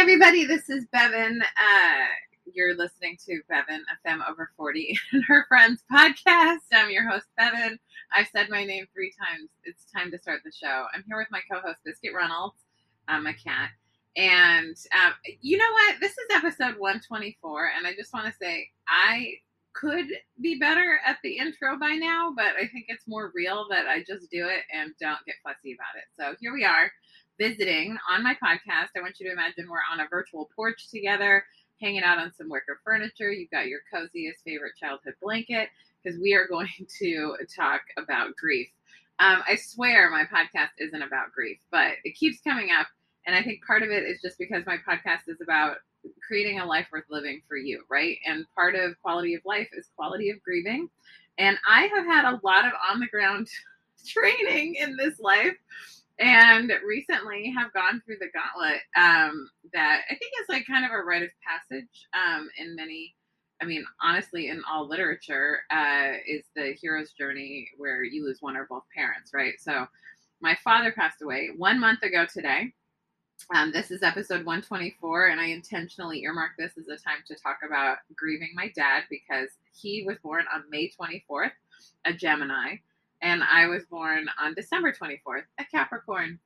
[0.00, 0.46] everybody.
[0.46, 1.42] This is Bevan.
[1.42, 2.06] Uh,
[2.54, 6.60] you're listening to Bevan, a femme over 40, and her friends podcast.
[6.72, 7.78] I'm your host, Bevan.
[8.10, 9.50] I've said my name three times.
[9.64, 10.86] It's time to start the show.
[10.94, 12.56] I'm here with my co host, Biscuit Reynolds,
[13.08, 13.68] um, my cat.
[14.16, 15.96] And um, you know what?
[16.00, 19.34] This is episode 124, and I just want to say I
[19.74, 20.06] could
[20.40, 23.98] be better at the intro by now, but I think it's more real that I
[23.98, 26.04] just do it and don't get fussy about it.
[26.18, 26.90] So here we are
[27.40, 28.90] visiting on my podcast.
[28.94, 31.42] I want you to imagine we're on a virtual porch together,
[31.80, 33.32] hanging out on some wicker furniture.
[33.32, 35.70] You've got your coziest favorite childhood blanket
[36.04, 36.68] because we are going
[37.00, 38.68] to talk about grief.
[39.20, 42.88] Um, I swear my podcast isn't about grief, but it keeps coming up.
[43.26, 45.78] And I think part of it is just because my podcast is about
[46.26, 48.18] creating a life worth living for you, right?
[48.26, 50.90] And part of quality of life is quality of grieving.
[51.38, 53.48] And I have had a lot of on the ground
[54.06, 55.56] training in this life
[56.20, 60.92] and recently have gone through the gauntlet um, that I think is like kind of
[60.92, 63.14] a rite of passage um, in many.
[63.62, 68.56] I mean, honestly, in all literature, uh, is the hero's journey where you lose one
[68.56, 69.54] or both parents, right?
[69.58, 69.86] So,
[70.40, 72.72] my father passed away one month ago today.
[73.54, 77.58] Um, this is episode 124, and I intentionally earmarked this as a time to talk
[77.66, 81.52] about grieving my dad because he was born on May 24th,
[82.06, 82.76] a Gemini
[83.22, 86.38] and I was born on December 24th, a Capricorn.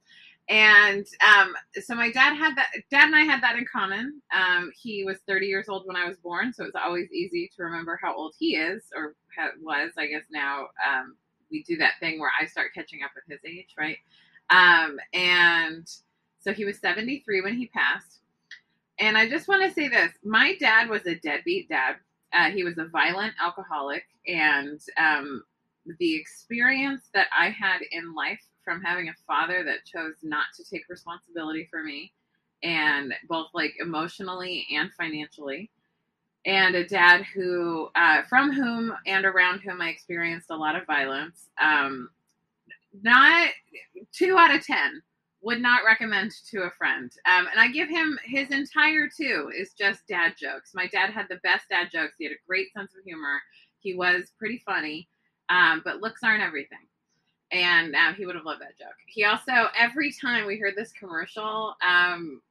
[0.49, 2.69] And um, so my dad had that.
[2.91, 4.21] Dad and I had that in common.
[4.35, 7.63] Um, he was 30 years old when I was born, so it's always easy to
[7.63, 9.15] remember how old he is, or
[9.63, 9.93] was.
[9.97, 11.17] I guess now um,
[11.51, 13.97] we do that thing where I start catching up with his age, right?
[14.51, 15.89] Um, and
[16.41, 18.21] so he was 73 when he passed.
[18.99, 21.97] And I just want to say this: my dad was a deadbeat dad.
[22.35, 25.43] Uh, he was a violent alcoholic, and um,
[25.99, 30.65] the experience that I had in life from having a father that chose not to
[30.65, 32.13] take responsibility for me
[32.63, 35.71] and both like emotionally and financially
[36.47, 40.87] and a dad who uh, from whom and around whom i experienced a lot of
[40.87, 42.09] violence um,
[43.03, 43.49] not
[44.13, 45.03] two out of ten
[45.43, 49.73] would not recommend to a friend um, and i give him his entire two is
[49.75, 50.73] just dad jokes.
[50.75, 52.15] My dad had the best dad jokes.
[52.19, 53.41] He had a great sense of humor.
[53.81, 55.09] He was pretty funny
[55.49, 56.79] um, but looks aren't everything.
[57.53, 58.97] And uh, he would have loved that joke.
[59.07, 61.77] He also, every time we heard this commercial,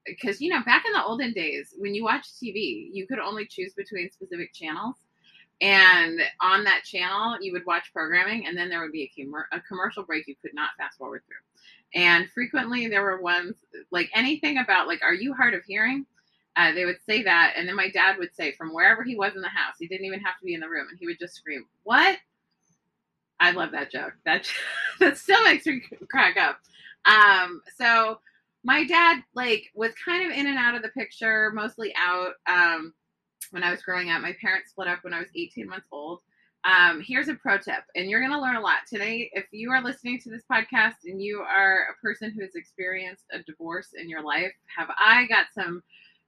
[0.06, 3.20] because, um, you know, back in the olden days, when you watch TV, you could
[3.20, 4.96] only choose between specific channels.
[5.62, 9.46] And on that channel, you would watch programming, and then there would be a, com-
[9.52, 12.02] a commercial break you could not fast forward through.
[12.02, 13.56] And frequently, there were ones
[13.92, 16.06] like anything about, like, are you hard of hearing?
[16.56, 19.36] Uh, they would say that, and then my dad would say from wherever he was
[19.36, 21.18] in the house, he didn't even have to be in the room, and he would
[21.20, 22.20] just scream, "What?"
[23.44, 24.14] I love that joke.
[24.26, 24.50] That
[25.00, 26.60] that still makes me crack up.
[27.06, 28.20] Um, so
[28.64, 32.34] my dad like was kind of in and out of the picture, mostly out.
[32.48, 32.94] Um,
[33.52, 36.22] when I was growing up, my parents split up when I was 18 months old.
[36.64, 39.30] Um, here's a pro tip, and you're going to learn a lot today.
[39.34, 43.26] If you are listening to this podcast and you are a person who has experienced
[43.34, 45.84] a divorce in your life, have I got some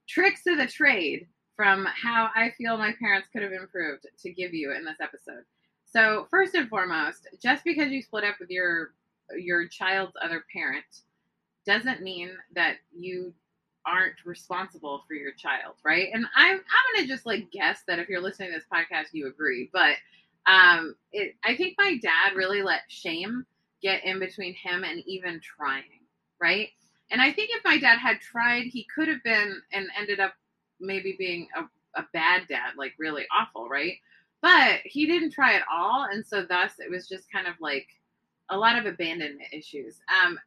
[0.09, 4.53] tricks of the trade from how I feel my parents could have improved to give
[4.53, 5.45] you in this episode.
[5.95, 8.93] So first and foremost, just because you split up with your
[9.37, 10.85] your child's other parent
[11.65, 13.33] doesn't mean that you
[13.85, 16.09] aren't responsible for your child, right?
[16.13, 19.27] And I'm I'm gonna just like guess that if you're listening to this podcast, you
[19.27, 19.69] agree.
[19.71, 19.95] But
[20.47, 23.45] um, it I think my dad really let shame
[23.81, 26.01] get in between him and even trying,
[26.41, 26.69] right?
[27.09, 30.33] And I think if my dad had tried, he could have been and ended up
[30.81, 33.93] maybe being a, a bad dad, like really awful, right?
[34.45, 37.87] But he didn't try at all, and so thus it was just kind of like
[38.51, 39.99] a lot of abandonment issues.
[40.23, 40.37] Um,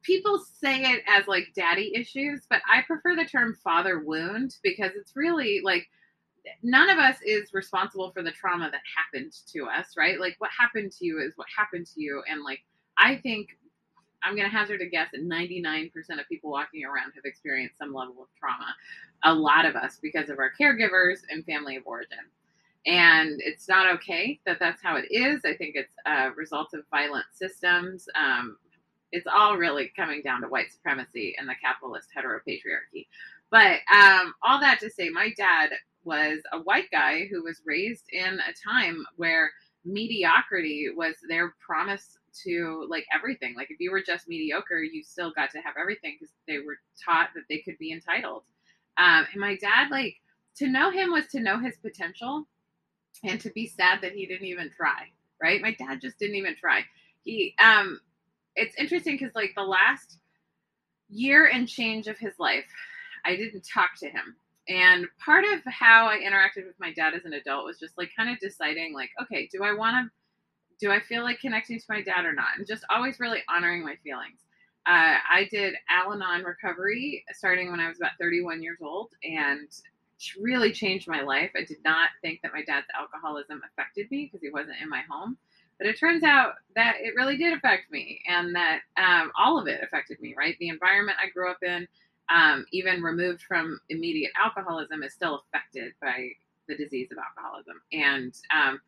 [0.00, 4.92] people say it as like daddy issues, but I prefer the term father wound because
[4.96, 5.86] it's really like
[6.62, 10.18] none of us is responsible for the trauma that happened to us, right?
[10.18, 12.60] Like what happened to you is what happened to you, and like
[12.96, 13.50] I think
[14.22, 17.92] I'm going to hazard a guess that 99% of people walking around have experienced some
[17.92, 18.74] level of trauma.
[19.24, 22.16] A lot of us because of our caregivers and family of origin
[22.86, 25.42] and it's not okay that that's how it is.
[25.44, 28.08] I think it's a result of violent systems.
[28.18, 28.56] Um,
[29.12, 33.06] it's all really coming down to white supremacy and the capitalist heteropatriarchy.
[33.50, 35.70] But um, all that to say, my dad
[36.04, 39.52] was a white guy who was raised in a time where
[39.84, 43.54] mediocrity was their promise to like everything.
[43.54, 46.78] Like if you were just mediocre, you still got to have everything because they were
[47.04, 48.42] taught that they could be entitled.
[48.96, 50.16] Um, and my dad, like
[50.56, 52.46] to know him was to know his potential
[53.24, 55.04] and to be sad that he didn't even try
[55.40, 56.82] right my dad just didn't even try
[57.24, 58.00] he um
[58.56, 60.18] it's interesting because like the last
[61.08, 62.64] year and change of his life
[63.24, 64.36] I didn't talk to him.
[64.68, 68.10] And part of how I interacted with my dad as an adult was just like
[68.16, 71.84] kind of deciding, like, okay, do I want to, do I feel like connecting to
[71.88, 72.58] my dad or not?
[72.58, 74.40] And just always really honoring my feelings.
[74.86, 79.68] Uh, I did Al Anon recovery starting when I was about 31 years old and
[80.40, 81.50] really changed my life.
[81.56, 85.02] I did not think that my dad's alcoholism affected me because he wasn't in my
[85.08, 85.36] home.
[85.78, 89.66] But it turns out that it really did affect me and that um, all of
[89.66, 90.56] it affected me, right?
[90.60, 91.88] The environment I grew up in,
[92.32, 96.28] um, even removed from immediate alcoholism, is still affected by
[96.68, 97.82] the disease of alcoholism.
[97.92, 98.80] And um,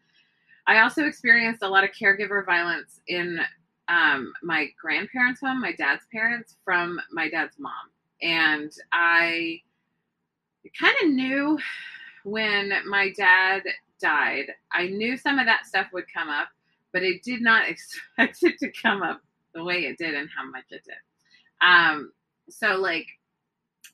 [0.67, 3.41] I also experienced a lot of caregiver violence in
[3.89, 7.73] um, my grandparents' home, my dad's parents, from my dad's mom.
[8.23, 9.61] And I
[10.79, 11.59] kind of knew
[12.25, 13.63] when my dad
[14.01, 16.49] died, I knew some of that stuff would come up,
[16.93, 19.21] but I did not expect it to come up
[19.55, 21.67] the way it did and how much it did.
[21.67, 22.13] Um,
[22.49, 23.07] so like,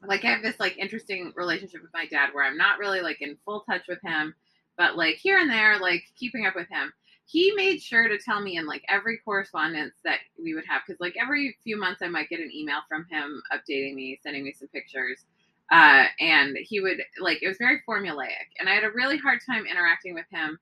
[0.02, 3.20] like I have this like interesting relationship with my dad where I'm not really like
[3.20, 4.34] in full touch with him,
[4.78, 6.92] but like here and there, like keeping up with him.
[7.26, 11.00] He made sure to tell me in like every correspondence that we would have, because
[11.00, 14.52] like every few months I might get an email from him updating me, sending me
[14.52, 15.24] some pictures.
[15.70, 19.40] Uh, and he would like it was very formulaic, and I had a really hard
[19.44, 20.58] time interacting with him.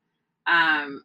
[0.46, 1.04] Um,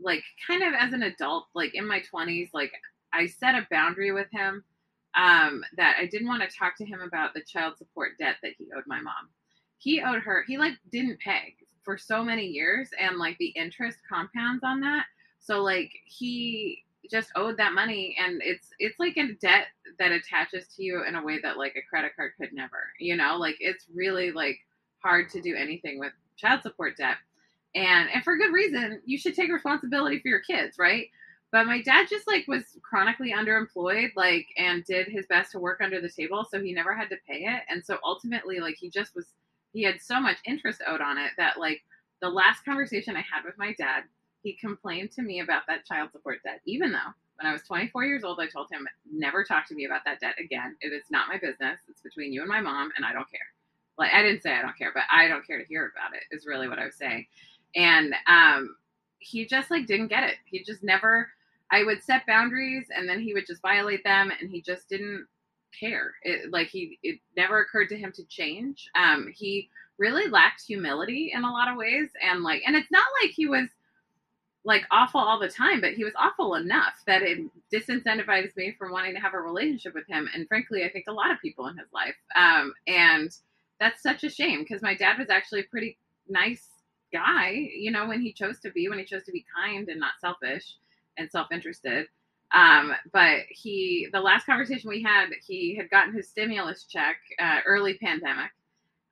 [0.00, 2.72] like kind of as an adult, like in my twenties, like
[3.12, 4.62] I set a boundary with him
[5.16, 8.52] um, that I didn't want to talk to him about the child support debt that
[8.56, 9.30] he owed my mom.
[9.78, 10.44] He owed her.
[10.46, 15.06] He like didn't pay for so many years, and like the interest compounds on that.
[15.40, 19.66] So like he just owed that money and it's it's like a debt
[19.98, 23.16] that attaches to you in a way that like a credit card could never you
[23.16, 23.36] know?
[23.36, 24.58] Like it's really like
[25.02, 27.16] hard to do anything with child support debt.
[27.74, 31.08] And and for good reason you should take responsibility for your kids right?
[31.50, 35.80] But my dad just like was chronically underemployed like and did his best to work
[35.82, 37.62] under the table so he never had to pay it.
[37.68, 39.26] And so ultimately like he just was
[39.72, 41.82] he had so much interest owed on it that like
[42.20, 44.02] the last conversation i had with my dad
[44.42, 48.04] he complained to me about that child support debt, even though when I was 24
[48.04, 50.76] years old, I told him, never talk to me about that debt again.
[50.80, 51.78] It is not my business.
[51.88, 53.40] It's between you and my mom, and I don't care.
[53.96, 56.34] Like, I didn't say I don't care, but I don't care to hear about it,
[56.34, 57.26] is really what I was saying.
[57.76, 58.76] And um,
[59.18, 60.36] he just like didn't get it.
[60.46, 61.28] He just never,
[61.70, 65.26] I would set boundaries and then he would just violate them, and he just didn't
[65.78, 66.14] care.
[66.22, 68.88] It like he, it never occurred to him to change.
[68.94, 69.68] Um, he
[69.98, 72.08] really lacked humility in a lot of ways.
[72.22, 73.68] And like, and it's not like he was,
[74.64, 77.38] like awful all the time, but he was awful enough that it
[77.72, 80.28] disincentivizes me from wanting to have a relationship with him.
[80.34, 82.16] And frankly, I think a lot of people in his life.
[82.36, 83.30] Um, and
[83.80, 86.66] that's such a shame because my dad was actually a pretty nice
[87.12, 90.00] guy, you know, when he chose to be, when he chose to be kind and
[90.00, 90.76] not selfish
[91.16, 92.06] and self interested.
[92.52, 97.60] Um, but he, the last conversation we had, he had gotten his stimulus check uh,
[97.66, 98.50] early pandemic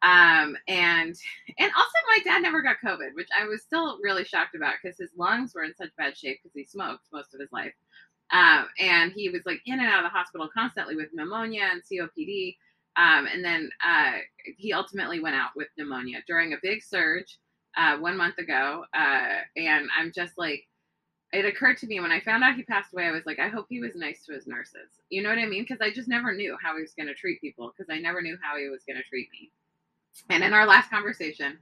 [0.07, 1.15] um, and
[1.59, 4.97] and also my dad never got COVID, which I was still really shocked about because
[4.99, 7.75] his lungs were in such bad shape because he smoked most of his life.
[8.33, 11.83] Um, and he was like in and out of the hospital constantly with pneumonia and
[11.83, 12.57] COPD.
[12.97, 14.19] Um, and then uh,
[14.57, 17.39] he ultimately went out with pneumonia during a big surge
[17.77, 18.85] uh, one month ago.
[18.95, 20.63] Uh, and I'm just like,
[21.33, 23.49] it occurred to me when I found out he passed away, I was like, I
[23.49, 24.89] hope he was nice to his nurses.
[25.11, 25.65] You know what I mean?
[25.69, 28.23] Because I just never knew how he was going to treat people because I never
[28.23, 29.51] knew how he was going to treat me.
[30.31, 31.59] And in our last conversation,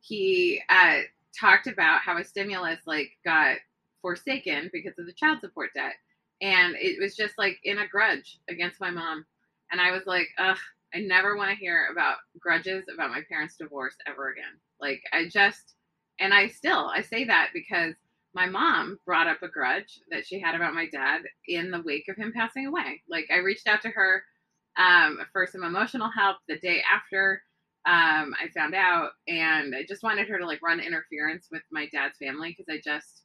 [0.00, 1.00] he uh,
[1.38, 3.56] talked about how a stimulus like got
[4.02, 5.94] forsaken because of the child support debt,
[6.40, 9.24] and it was just like in a grudge against my mom.
[9.72, 10.58] And I was like, ugh,
[10.94, 14.60] I never want to hear about grudges about my parents' divorce ever again.
[14.80, 15.74] Like I just,
[16.20, 17.94] and I still I say that because
[18.34, 22.06] my mom brought up a grudge that she had about my dad in the wake
[22.08, 23.02] of him passing away.
[23.08, 24.22] Like I reached out to her
[24.76, 27.42] um, for some emotional help the day after
[27.86, 31.88] um, I found out, and I just wanted her to like run interference with my
[31.92, 33.22] dad's family because I just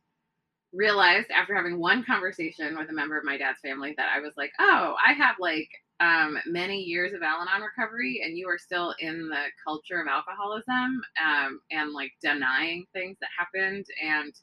[0.71, 4.33] realized after having one conversation with a member of my dad's family that I was
[4.37, 5.67] like, oh, I have like
[5.99, 11.01] um, many years of Al-Anon recovery, and you are still in the culture of alcoholism
[11.23, 14.33] um, and like denying things that happened, and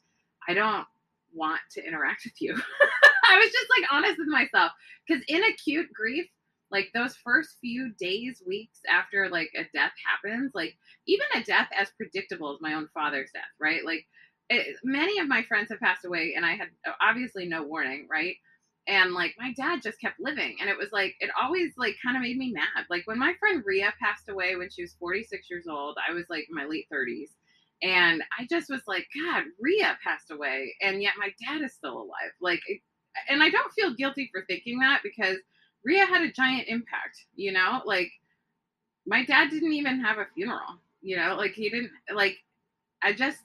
[0.47, 0.85] I don't
[1.33, 2.53] want to interact with you.
[3.29, 4.71] I was just like honest with myself
[5.07, 6.25] because in acute grief,
[6.71, 10.75] like those first few days weeks after like a death happens like
[11.07, 13.83] even a death as predictable as my own father's death right?
[13.85, 14.05] Like
[14.49, 18.07] it, many of my friends have passed away and i had uh, obviously no warning
[18.09, 18.35] right?
[18.87, 22.17] And like my dad just kept living and it was like it always like kind
[22.17, 22.85] of made me mad.
[22.89, 26.25] Like when my friend ria passed away when she was 46 years old i was
[26.29, 27.29] like in my late 30s
[27.81, 31.97] and i just was like god ria passed away and yet my dad is still
[31.97, 32.33] alive.
[32.41, 32.61] Like
[33.27, 35.37] and i don't feel guilty for thinking that because
[35.83, 37.81] Ria had a giant impact, you know?
[37.85, 38.11] Like
[39.05, 40.79] my dad didn't even have a funeral.
[41.01, 42.37] You know, like he didn't like.
[43.01, 43.39] I just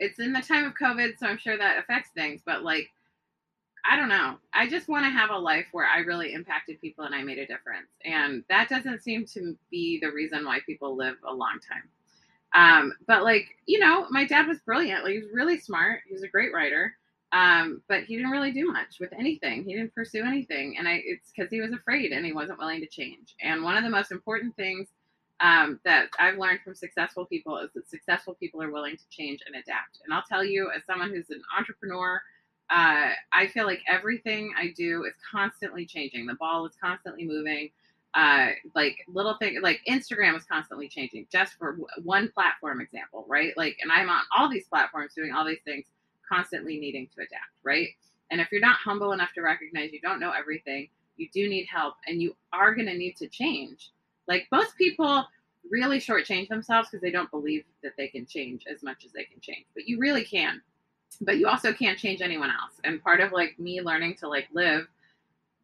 [0.00, 2.40] it's in the time of COVID, so I'm sure that affects things.
[2.44, 2.88] But like,
[3.88, 4.38] I don't know.
[4.52, 7.38] I just want to have a life where I really impacted people and I made
[7.38, 11.58] a difference, and that doesn't seem to be the reason why people live a long
[11.66, 11.88] time.
[12.52, 15.04] Um, but like, you know, my dad was brilliant.
[15.04, 16.00] Like, he was really smart.
[16.08, 16.94] He was a great writer.
[17.32, 19.64] Um, but he didn't really do much with anything.
[19.64, 22.80] He didn't pursue anything, and I it's because he was afraid and he wasn't willing
[22.80, 23.36] to change.
[23.40, 24.88] And one of the most important things
[25.40, 29.40] um, that I've learned from successful people is that successful people are willing to change
[29.46, 30.00] and adapt.
[30.04, 32.20] And I'll tell you, as someone who's an entrepreneur,
[32.68, 36.26] uh, I feel like everything I do is constantly changing.
[36.26, 37.70] The ball is constantly moving.
[38.12, 41.26] Uh, like little thing, like Instagram is constantly changing.
[41.32, 43.56] Just for one platform example, right?
[43.56, 45.86] Like, and I'm on all these platforms doing all these things
[46.30, 47.88] constantly needing to adapt, right?
[48.30, 51.66] And if you're not humble enough to recognize you don't know everything, you do need
[51.66, 53.90] help and you are going to need to change.
[54.28, 55.26] Like most people
[55.70, 59.24] really shortchange themselves because they don't believe that they can change as much as they
[59.24, 60.62] can change, but you really can.
[61.20, 62.80] But you also can't change anyone else.
[62.84, 64.86] And part of like me learning to like live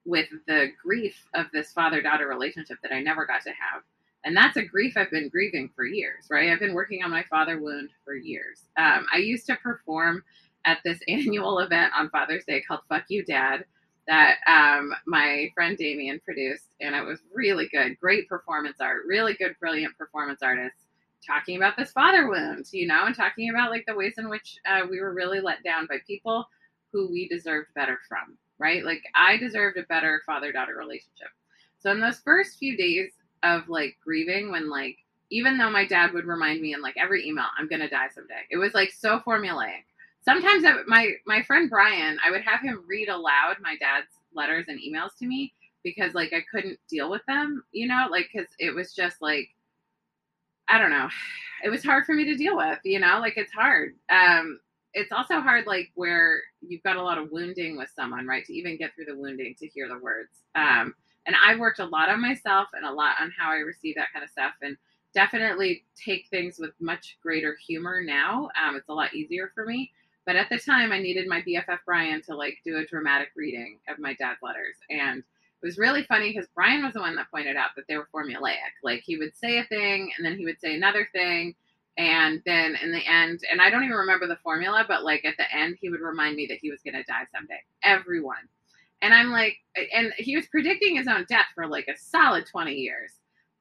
[0.04, 3.82] with the grief of this father daughter relationship that I never got to have
[4.26, 6.50] and that's a grief I've been grieving for years, right?
[6.50, 8.58] I've been working on my father wound for years.
[8.76, 10.24] Um, I used to perform
[10.66, 13.64] at this annual event on Father's Day called Fuck You Dad
[14.06, 16.68] that um, my friend Damien produced.
[16.80, 17.98] And it was really good.
[17.98, 20.82] Great performance art, really good, brilliant performance artists
[21.26, 24.58] talking about this father wound, you know, and talking about like the ways in which
[24.66, 26.48] uh, we were really let down by people
[26.92, 28.84] who we deserved better from, right?
[28.84, 31.28] Like I deserved a better father daughter relationship.
[31.78, 34.98] So in those first few days of like grieving, when like,
[35.30, 38.08] even though my dad would remind me in like every email, I'm going to die
[38.14, 39.84] someday, it was like so formulaic
[40.26, 44.66] sometimes I, my my friend Brian, I would have him read aloud my dad's letters
[44.68, 45.52] and emails to me
[45.82, 49.48] because like I couldn't deal with them, you know, like because it was just like
[50.68, 51.08] I don't know,
[51.64, 53.94] it was hard for me to deal with, you know, like it's hard.
[54.10, 54.58] Um,
[54.94, 58.44] it's also hard like where you've got a lot of wounding with someone, right?
[58.46, 60.30] To even get through the wounding to hear the words.
[60.56, 60.94] Um,
[61.26, 64.12] and I've worked a lot on myself and a lot on how I receive that
[64.12, 64.76] kind of stuff and
[65.14, 68.48] definitely take things with much greater humor now.
[68.60, 69.92] Um, it's a lot easier for me
[70.26, 73.78] but at the time, I needed my BFF Brian to like do a dramatic reading
[73.88, 74.74] of my dad's letters.
[74.90, 77.96] And it was really funny because Brian was the one that pointed out that they
[77.96, 78.56] were formulaic.
[78.82, 81.54] Like he would say a thing and then he would say another thing.
[81.96, 85.36] And then in the end, and I don't even remember the formula, but like at
[85.38, 87.60] the end, he would remind me that he was going to die someday.
[87.84, 88.36] Everyone.
[89.02, 89.56] And I'm like,
[89.94, 93.12] and he was predicting his own death for like a solid 20 years.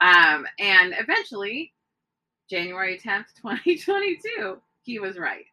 [0.02, 1.74] Um, and eventually,
[2.50, 5.46] January 10th, 2022, he was right.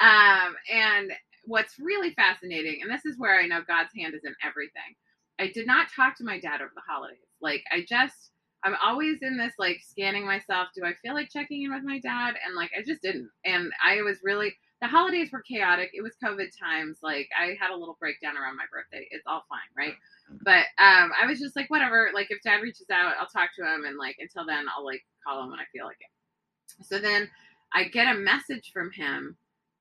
[0.00, 1.12] Um, and
[1.44, 4.94] what's really fascinating, and this is where I know God's hand is in everything.
[5.38, 7.18] I did not talk to my dad over the holidays.
[7.40, 8.30] Like I just
[8.64, 10.68] I'm always in this like scanning myself.
[10.74, 12.34] Do I feel like checking in with my dad?
[12.44, 13.30] And like I just didn't.
[13.44, 15.90] And I was really the holidays were chaotic.
[15.94, 16.98] It was COVID times.
[17.02, 19.06] Like I had a little breakdown around my birthday.
[19.10, 19.94] It's all fine, right?
[20.42, 22.10] But um I was just like, whatever.
[22.14, 25.04] Like if dad reaches out, I'll talk to him and like until then I'll like
[25.26, 26.86] call him when I feel like it.
[26.86, 27.28] So then
[27.72, 29.36] I get a message from him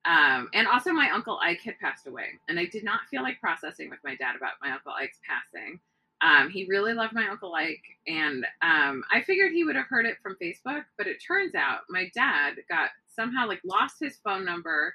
[0.05, 3.39] um, and also, my uncle Ike had passed away, and I did not feel like
[3.39, 5.79] processing with my dad about my uncle Ike's passing.
[6.21, 10.05] Um, he really loved my uncle Ike, and um, I figured he would have heard
[10.05, 14.45] it from Facebook, but it turns out my dad got somehow like lost his phone
[14.45, 14.93] number,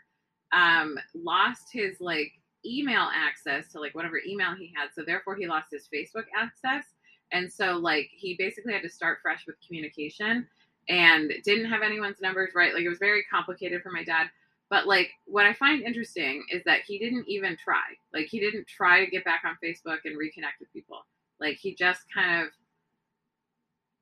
[0.52, 2.30] um, lost his like
[2.64, 6.84] email access to like whatever email he had, so therefore he lost his Facebook access,
[7.32, 10.46] and so like he basically had to start fresh with communication,
[10.88, 12.74] and didn't have anyone's numbers right.
[12.74, 14.30] Like it was very complicated for my dad
[14.70, 17.82] but like what I find interesting is that he didn't even try.
[18.14, 21.04] Like he didn't try to get back on Facebook and reconnect with people.
[21.40, 22.48] Like he just kind of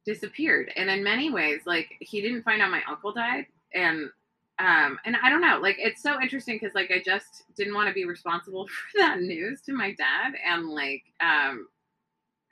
[0.04, 0.70] disappeared.
[0.76, 4.10] And in many ways, like he didn't find out my uncle died and
[4.58, 7.88] um and I don't know, like it's so interesting cuz like I just didn't want
[7.88, 11.66] to be responsible for that news to my dad and like um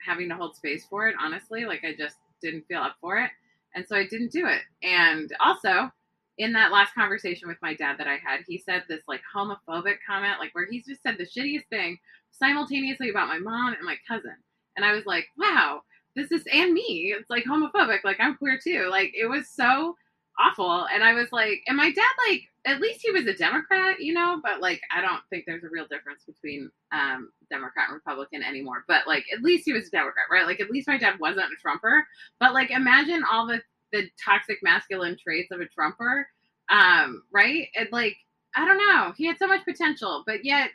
[0.01, 3.29] having to hold space for it, honestly, like I just didn't feel up for it.
[3.75, 4.61] And so I didn't do it.
[4.81, 5.91] And also,
[6.37, 9.97] in that last conversation with my dad that I had, he said this like homophobic
[10.07, 11.97] comment, like where he's just said the shittiest thing
[12.31, 14.35] simultaneously about my mom and my cousin.
[14.75, 15.81] And I was like, wow,
[16.15, 17.13] this is and me.
[17.17, 18.03] It's like homophobic.
[18.03, 18.87] Like I'm queer too.
[18.91, 19.95] Like it was so
[20.39, 20.87] awful.
[20.93, 24.13] And I was like, and my dad, like, at least he was a Democrat, you
[24.13, 28.43] know, but like I don't think there's a real difference between um Democrat and Republican
[28.43, 28.83] anymore.
[28.87, 30.45] But like at least he was a Democrat, right?
[30.45, 32.05] Like at least my dad wasn't a Trumper.
[32.39, 36.27] But like imagine all the the toxic masculine traits of a Trumper,
[36.69, 37.67] um, right?
[37.75, 38.17] And like,
[38.55, 40.69] I don't know, he had so much potential, but yet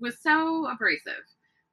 [0.00, 1.24] was so abrasive.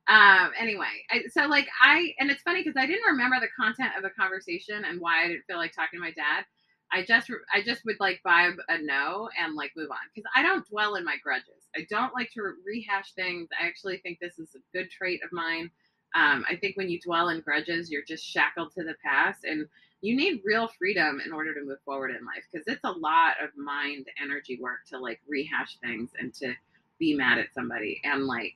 [0.07, 3.93] Um, anyway, I, so like I, and it's funny because I didn't remember the content
[3.97, 6.45] of the conversation and why I didn't feel like talking to my dad.
[6.93, 10.43] I just, I just would like vibe a no and like move on because I
[10.43, 11.67] don't dwell in my grudges.
[11.75, 13.49] I don't like to rehash things.
[13.59, 15.71] I actually think this is a good trait of mine.
[16.15, 19.67] Um, I think when you dwell in grudges, you're just shackled to the past, and
[20.05, 23.33] you need real freedom in order to move forward in life because it's a lot
[23.43, 26.53] of mind energy work to like rehash things and to
[26.99, 28.55] be mad at somebody and like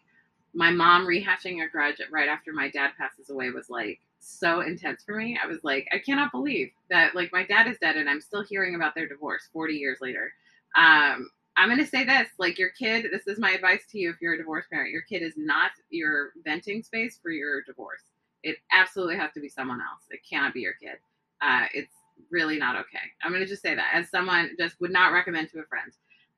[0.54, 5.04] my mom rehashing a grudge right after my dad passes away was like so intense
[5.04, 5.40] for me.
[5.42, 8.44] I was like, I cannot believe that like my dad is dead and I'm still
[8.44, 10.32] hearing about their divorce 40 years later.
[10.76, 14.10] Um, I'm going to say this like your kid, this is my advice to you
[14.10, 18.04] if you're a divorced parent, your kid is not your venting space for your divorce.
[18.44, 20.04] It absolutely has to be someone else.
[20.10, 20.98] It cannot be your kid.
[21.42, 21.94] Uh, it's
[22.32, 23.00] really not okay.
[23.24, 25.92] I'm going to just say that as someone just would not recommend to a friend.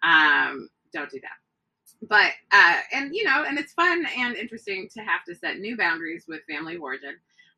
[0.03, 1.29] Um, don't do that
[2.01, 5.77] but uh, and you know, and it's fun and interesting to have to set new
[5.77, 7.15] boundaries with family of origin.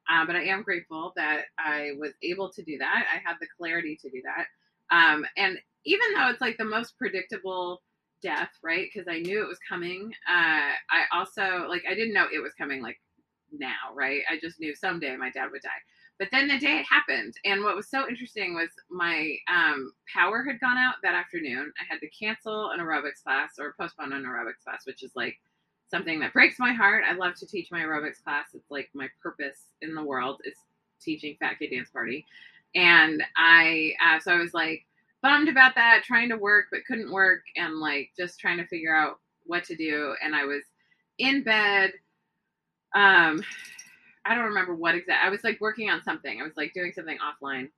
[0.10, 3.06] Uh, but I am grateful that I was able to do that.
[3.14, 4.48] I had the clarity to do that.
[4.96, 7.82] Um, and even though it's like the most predictable
[8.22, 8.90] death, right?
[8.94, 10.12] Because I knew it was coming.
[10.30, 13.00] Uh, I also like I didn't know it was coming like
[13.52, 14.22] now, right?
[14.30, 15.70] I just knew someday my dad would die.
[16.24, 20.42] But then the day it happened, and what was so interesting was my um, power
[20.42, 21.74] had gone out that afternoon.
[21.78, 25.36] I had to cancel an aerobics class or postpone an aerobics class, which is like
[25.92, 27.04] something that breaks my heart.
[27.06, 28.46] I love to teach my aerobics class.
[28.54, 30.56] It's like my purpose in the world is
[31.02, 32.26] teaching Fat Kid Dance Party.
[32.74, 34.86] And I, uh, so I was like
[35.22, 38.96] bummed about that, trying to work, but couldn't work, and like just trying to figure
[38.96, 40.16] out what to do.
[40.24, 40.64] And I was
[41.18, 41.92] in bed.
[42.96, 43.44] Um,
[44.26, 45.26] I don't remember what exact.
[45.26, 46.40] I was like working on something.
[46.40, 47.70] I was like doing something offline.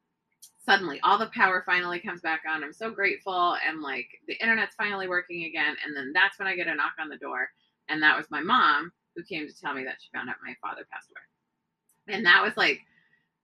[0.66, 2.64] Suddenly, all the power finally comes back on.
[2.64, 5.76] I'm so grateful, and like the internet's finally working again.
[5.86, 7.50] And then that's when I get a knock on the door,
[7.90, 10.56] and that was my mom who came to tell me that she found out my
[10.62, 12.16] father passed away.
[12.16, 12.82] And that was like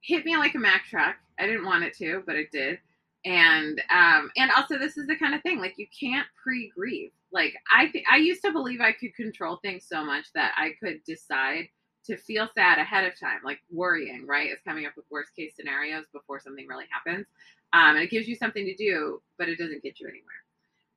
[0.01, 1.15] hit me like a Mack truck.
[1.39, 2.79] I didn't want it to, but it did.
[3.23, 7.11] And um, and also this is the kind of thing like you can't pre-grieve.
[7.31, 10.71] Like I th- I used to believe I could control things so much that I
[10.81, 11.67] could decide
[12.05, 14.49] to feel sad ahead of time, like worrying, right?
[14.51, 17.27] Is coming up with worst case scenarios before something really happens.
[17.73, 20.25] Um, and it gives you something to do, but it doesn't get you anywhere.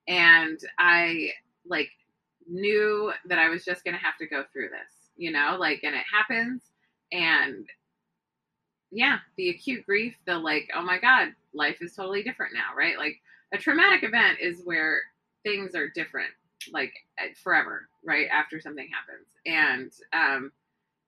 [0.09, 1.31] And I
[1.67, 1.91] like
[2.49, 5.81] knew that I was just going to have to go through this, you know, like,
[5.85, 6.63] and it happens.
[7.13, 7.67] And
[8.91, 12.99] yeah, the acute grief, the like, oh my God, life is totally different now, right?
[12.99, 13.17] Like
[13.53, 15.01] a traumatic event is where
[15.43, 16.31] things are different,
[16.73, 16.93] like
[17.43, 18.27] forever, right?
[18.33, 19.27] After something happens.
[19.47, 20.53] And, um,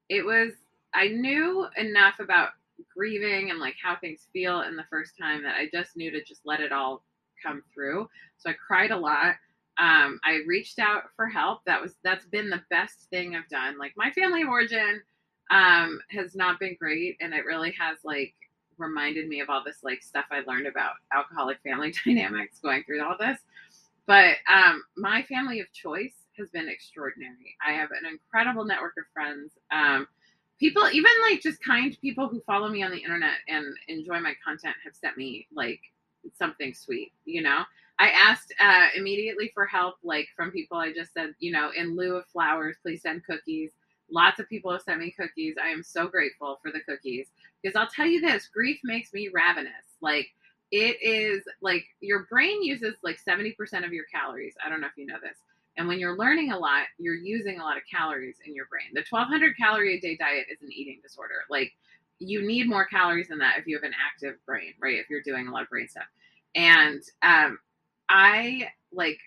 [0.08, 0.52] it was
[0.94, 2.50] I knew enough about
[2.94, 6.22] grieving and like how things feel in the first time that I just knew to
[6.24, 7.02] just let it all
[7.42, 8.08] come through.
[8.38, 9.34] So I cried a lot.
[9.78, 11.60] Um, I reached out for help.
[11.66, 13.78] That was that's been the best thing I've done.
[13.78, 15.02] Like my family of origin
[15.50, 18.34] um, has not been great, and it really has like
[18.78, 23.04] reminded me of all this like stuff I learned about alcoholic family dynamics going through
[23.04, 23.38] all this.
[24.06, 27.56] But um, my family of choice has been extraordinary.
[27.66, 29.52] I have an incredible network of friends.
[29.70, 30.06] Um,
[30.58, 34.34] people, even like just kind people who follow me on the internet and enjoy my
[34.44, 35.80] content, have sent me like
[36.34, 37.12] something sweet.
[37.24, 37.62] You know,
[37.98, 40.78] I asked uh, immediately for help, like from people.
[40.78, 43.70] I just said, you know, in lieu of flowers, please send cookies.
[44.10, 45.56] Lots of people have sent me cookies.
[45.62, 47.28] I am so grateful for the cookies
[47.62, 49.72] because I'll tell you this: grief makes me ravenous.
[50.00, 50.28] Like
[50.70, 54.54] it is like your brain uses like 70% of your calories.
[54.64, 55.38] I don't know if you know this.
[55.76, 58.88] And when you're learning a lot, you're using a lot of calories in your brain.
[58.94, 61.44] The 1200 calorie a day diet is an eating disorder.
[61.50, 61.72] Like
[62.18, 64.98] you need more calories than that if you have an active brain, right?
[64.98, 66.06] If you're doing a lot of brain stuff.
[66.54, 67.58] And um,
[68.08, 69.18] I like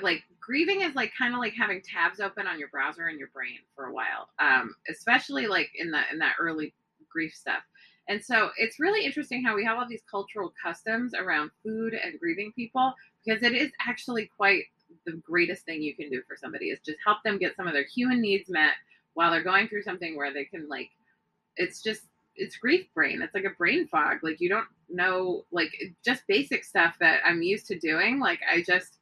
[0.00, 3.28] like grieving is like kind of like having tabs open on your browser and your
[3.28, 4.28] brain for a while.
[4.38, 6.72] Um, especially like in the in that early
[7.10, 7.62] grief stuff.
[8.08, 12.18] And so it's really interesting how we have all these cultural customs around food and
[12.18, 14.64] grieving people because it is actually quite
[15.06, 17.72] the greatest thing you can do for somebody is just help them get some of
[17.72, 18.72] their human needs met
[19.14, 20.90] while they're going through something where they can like
[21.56, 22.02] it's just
[22.34, 23.20] it's grief brain.
[23.20, 24.18] It's like a brain fog.
[24.22, 25.72] Like you don't know like
[26.04, 28.98] just basic stuff that i'm used to doing like i just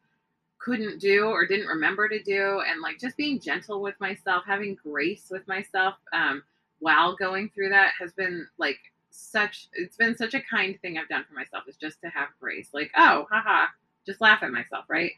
[0.60, 2.60] couldn't do or didn't remember to do.
[2.68, 6.42] And like just being gentle with myself having grace with myself um,
[6.80, 8.78] while going through that has been like
[9.10, 12.28] such it's been such a kind thing i've done for myself is just to have
[12.40, 12.70] grace.
[12.72, 13.66] Like oh haha
[14.06, 15.12] just laugh at myself right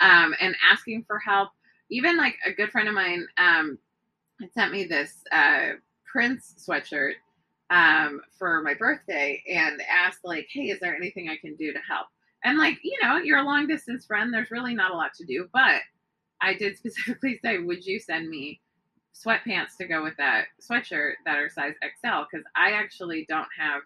[0.00, 1.50] um, and asking for help.
[1.90, 3.78] Even like a good friend of mine um,
[4.52, 5.70] sent me this uh,
[6.04, 7.14] Prince sweatshirt
[7.70, 11.78] um, for my birthday and asked like, "Hey, is there anything I can do to
[11.88, 12.08] help?"
[12.44, 14.32] And like, you know, you're a long distance friend.
[14.32, 15.80] There's really not a lot to do, but
[16.40, 18.60] I did specifically say, "Would you send me
[19.14, 23.82] sweatpants to go with that sweatshirt that are size XL because I actually don't have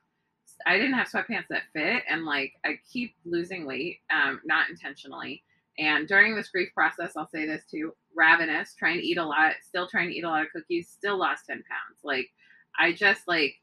[0.66, 5.42] I didn't have sweatpants that fit and like I keep losing weight, um, not intentionally.
[5.78, 9.54] And during this grief process, I'll say this too, ravenous, trying to eat a lot,
[9.62, 12.00] still trying to eat a lot of cookies, still lost 10 pounds.
[12.04, 12.28] Like
[12.78, 13.54] I just like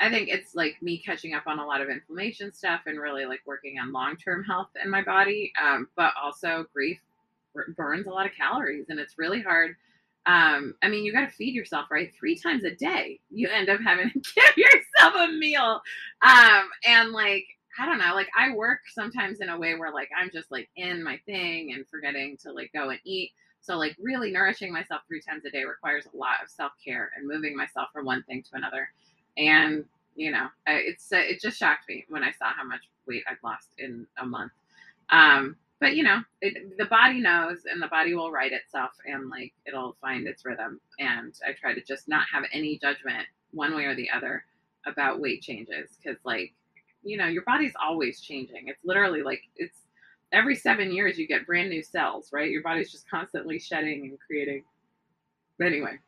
[0.00, 3.26] I think it's like me catching up on a lot of inflammation stuff and really
[3.26, 5.52] like working on long term health in my body.
[5.62, 6.98] Um, but also grief
[7.76, 9.76] burns a lot of calories and it's really hard
[10.26, 12.12] um, I mean, you got to feed yourself, right?
[12.18, 15.82] Three times a day, you end up having to give yourself a meal.
[16.22, 17.46] Um, and like,
[17.78, 20.68] I don't know, like I work sometimes in a way where like I'm just like
[20.76, 23.32] in my thing and forgetting to like go and eat.
[23.60, 27.10] So like really nourishing myself three times a day requires a lot of self care
[27.16, 28.90] and moving myself from one thing to another.
[29.36, 29.84] And
[30.14, 33.36] you know, it's uh, it just shocked me when I saw how much weight I'd
[33.42, 34.52] lost in a month.
[35.10, 39.28] Um, but you know, it, the body knows, and the body will right itself, and
[39.28, 40.80] like it'll find its rhythm.
[40.98, 44.44] And I try to just not have any judgment one way or the other
[44.86, 46.52] about weight changes, because like,
[47.04, 48.68] you know, your body's always changing.
[48.68, 49.78] It's literally like it's
[50.32, 52.50] every seven years you get brand new cells, right?
[52.50, 54.64] Your body's just constantly shedding and creating.
[55.58, 55.98] But anyway,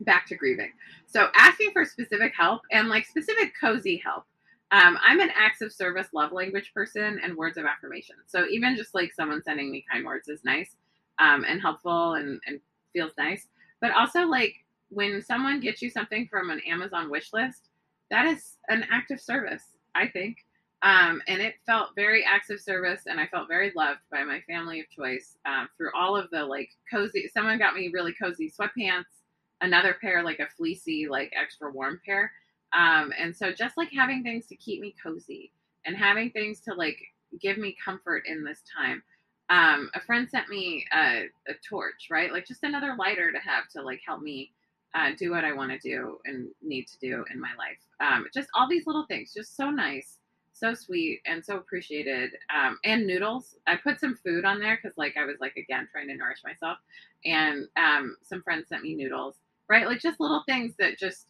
[0.00, 0.72] back to grieving.
[1.06, 4.24] So asking for specific help and like specific cozy help
[4.70, 8.16] um, I'm an acts of service love language person and words of affirmation.
[8.26, 10.76] So even just like someone sending me kind words is nice
[11.18, 12.60] um, and helpful and, and
[12.92, 13.46] feels nice.
[13.80, 14.54] But also like
[14.90, 17.70] when someone gets you something from an Amazon wish list,
[18.10, 19.62] that is an act of service,
[19.98, 20.38] I think.
[20.82, 24.40] Um, and it felt very acts of service and I felt very loved by my
[24.48, 27.28] family of choice um, through all of the like cozy.
[27.34, 29.24] Someone got me really cozy sweatpants,
[29.60, 32.30] another pair like a fleecy like extra warm pair
[32.72, 35.52] um, and so just like having things to keep me cozy
[35.86, 36.98] and having things to like
[37.40, 39.02] give me comfort in this time.
[39.50, 42.30] Um, a friend sent me a, a, torch, right?
[42.30, 44.52] Like just another lighter to have to like help me
[44.94, 47.78] uh, do what I want to do and need to do in my life.
[48.00, 50.18] Um, just all these little things, just so nice,
[50.52, 52.30] so sweet, and so appreciated.
[52.54, 53.56] Um, and noodles.
[53.66, 56.40] I put some food on there because like I was like again trying to nourish
[56.44, 56.78] myself,
[57.24, 59.36] and um, some friends sent me noodles,
[59.68, 59.86] right?
[59.86, 61.26] Like just little things that just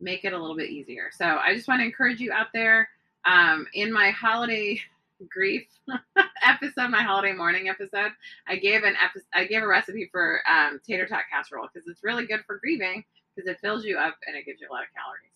[0.00, 1.10] make it a little bit easier.
[1.12, 2.88] So I just want to encourage you out there.
[3.24, 4.80] Um, in my holiday
[5.30, 5.66] grief
[6.46, 8.12] episode, my holiday mourning episode,
[8.46, 12.04] I gave an episode, I gave a recipe for um, tater tot casserole because it's
[12.04, 13.04] really good for grieving
[13.34, 15.32] because it fills you up and it gives you a lot of calories.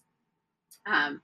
[0.87, 1.20] Um,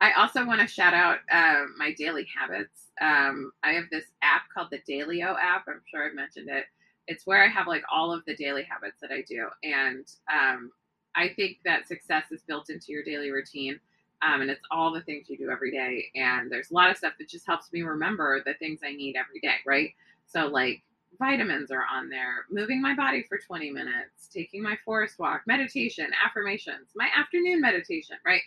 [0.00, 2.88] I also want to shout out uh, my daily habits.
[3.00, 5.64] Um, I have this app called the Daylio app.
[5.68, 6.64] I'm sure I've mentioned it.
[7.06, 10.70] It's where I have like all of the daily habits that I do, and um,
[11.16, 13.80] I think that success is built into your daily routine.
[14.22, 16.06] Um, and it's all the things you do every day.
[16.14, 19.16] And there's a lot of stuff that just helps me remember the things I need
[19.16, 19.90] every day, right?
[20.26, 20.82] So, like,
[21.18, 26.06] vitamins are on there, moving my body for 20 minutes, taking my forest walk, meditation,
[26.24, 28.42] affirmations, my afternoon meditation, right?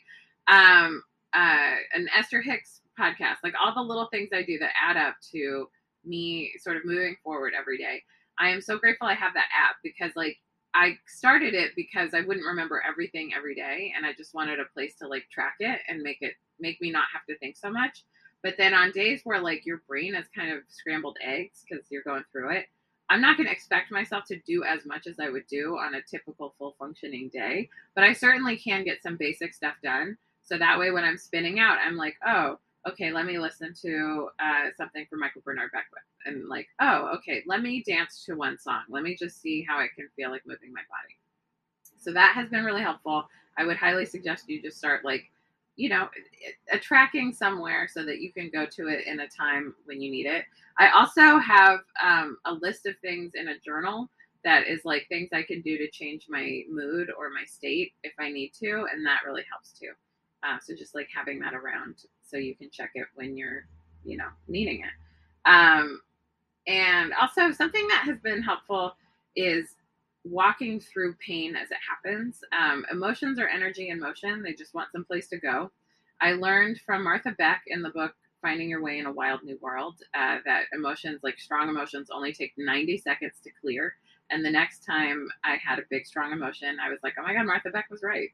[0.48, 4.98] Um, uh, an Esther Hicks podcast, like all the little things I do that add
[4.98, 5.68] up to
[6.06, 8.04] me sort of moving forward every day.
[8.40, 10.38] I am so grateful I have that app because, like,
[10.76, 14.66] I started it because I wouldn't remember everything every day and I just wanted a
[14.74, 17.70] place to like track it and make it make me not have to think so
[17.70, 18.04] much.
[18.42, 22.04] But then on days where like your brain is kind of scrambled eggs because you're
[22.04, 22.66] going through it,
[23.10, 25.96] I'm not going to expect myself to do as much as I would do on
[25.96, 30.18] a typical full functioning day, but I certainly can get some basic stuff done.
[30.42, 34.30] So that way when I'm spinning out, I'm like, "Oh, okay, let me listen to
[34.40, 36.04] uh, something from Michael Bernard Beckwith.
[36.26, 38.82] And like, oh, okay, let me dance to one song.
[38.90, 41.18] Let me just see how I can feel like moving my body.
[41.98, 43.26] So that has been really helpful.
[43.58, 45.30] I would highly suggest you just start like,
[45.76, 46.10] you know,
[46.72, 50.12] a tracking somewhere so that you can go to it in a time when you
[50.12, 50.44] need it.
[50.78, 54.10] I also have um, a list of things in a journal
[54.44, 58.14] that is like things I can do to change my mood or my state if
[58.20, 59.92] I need to, and that really helps too.
[60.44, 63.66] Uh, so just like having that around so you can check it when you're,
[64.04, 65.50] you know, needing it.
[65.50, 66.02] Um,
[66.68, 68.96] and also something that has been helpful
[69.36, 69.76] is
[70.24, 72.40] walking through pain as it happens.
[72.58, 75.72] Um, emotions are energy in motion; they just want some place to go.
[76.22, 79.58] I learned from Martha Beck in the book Finding Your Way in a Wild New
[79.62, 83.96] World uh, that emotions, like strong emotions, only take 90 seconds to clear.
[84.30, 87.34] And the next time I had a big, strong emotion, I was like, oh my
[87.34, 88.30] God, Martha Beck was right.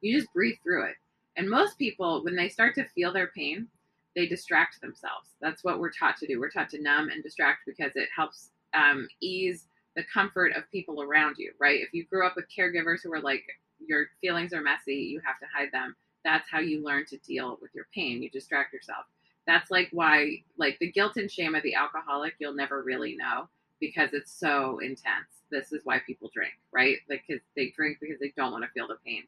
[0.00, 0.96] You just breathe through it.
[1.36, 3.68] And most people, when they start to feel their pain,
[4.14, 5.30] they distract themselves.
[5.40, 6.38] That's what we're taught to do.
[6.38, 9.66] We're taught to numb and distract because it helps um, ease
[9.96, 11.80] the comfort of people around you, right?
[11.80, 13.44] If you grew up with caregivers who were like,
[13.86, 15.94] your feelings are messy, you have to hide them.
[16.24, 18.22] That's how you learn to deal with your pain.
[18.22, 19.04] You distract yourself.
[19.46, 23.48] That's like why, like the guilt and shame of the alcoholic, you'll never really know
[23.80, 25.28] because it's so intense.
[25.50, 26.96] this is why people drink, right?
[27.08, 29.24] Like, cause they drink because they don't want to feel the pain.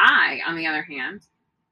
[0.00, 1.26] I, on the other hand,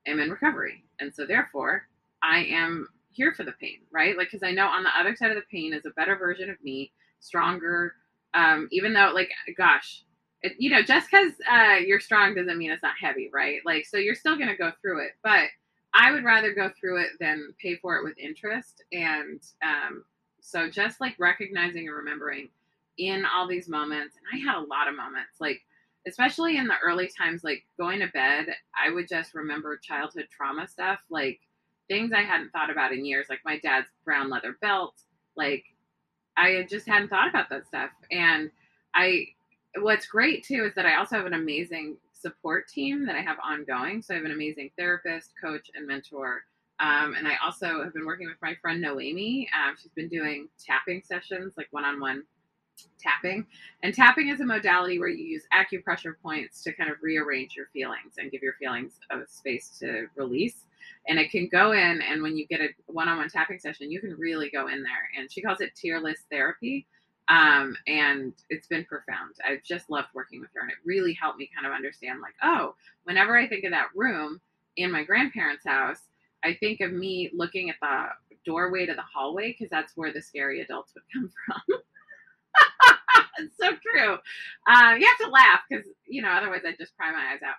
[0.06, 0.84] am in recovery.
[1.00, 1.88] And so therefore,
[2.22, 4.16] I am here for the pain, right?
[4.16, 6.50] Like, because I know on the other side of the pain is a better version
[6.50, 7.94] of me, stronger.
[8.34, 10.04] Um, even though, like, gosh,
[10.42, 13.60] it, you know, just because uh, you're strong doesn't mean it's not heavy, right?
[13.64, 15.46] Like, so you're still going to go through it, but
[15.94, 18.84] I would rather go through it than pay for it with interest.
[18.92, 20.04] And um,
[20.40, 22.50] so, just like recognizing and remembering
[22.98, 25.62] in all these moments, and I had a lot of moments, like
[26.06, 30.66] especially in the early times, like going to bed, I would just remember childhood trauma
[30.66, 31.40] stuff, like
[31.88, 34.94] things I hadn't thought about in years, like my dad's brown leather belt.
[35.36, 35.64] Like
[36.36, 37.90] I just hadn't thought about that stuff.
[38.10, 38.50] And
[38.94, 39.26] I,
[39.80, 43.36] what's great too is that I also have an amazing support team that I have
[43.44, 44.02] ongoing.
[44.02, 46.42] So I have an amazing therapist, coach, and mentor.
[46.80, 49.48] Um, and I also have been working with my friend Noemi.
[49.52, 52.22] Um, she's been doing tapping sessions, like one on one
[52.98, 53.46] tapping.
[53.82, 57.66] And tapping is a modality where you use acupressure points to kind of rearrange your
[57.72, 60.66] feelings and give your feelings a space to release.
[61.08, 63.90] And it can go in, and when you get a one on one tapping session,
[63.90, 65.08] you can really go in there.
[65.18, 66.86] And she calls it tearless therapy.
[67.28, 69.34] Um, and it's been profound.
[69.46, 72.34] I've just loved working with her, and it really helped me kind of understand like,
[72.42, 74.40] oh, whenever I think of that room
[74.76, 76.00] in my grandparents' house,
[76.42, 78.06] I think of me looking at the
[78.46, 81.80] doorway to the hallway because that's where the scary adults would come from.
[83.38, 84.14] It's so true.
[84.66, 87.56] Uh, you have to laugh because, you know, otherwise I'd just cry my eyes out.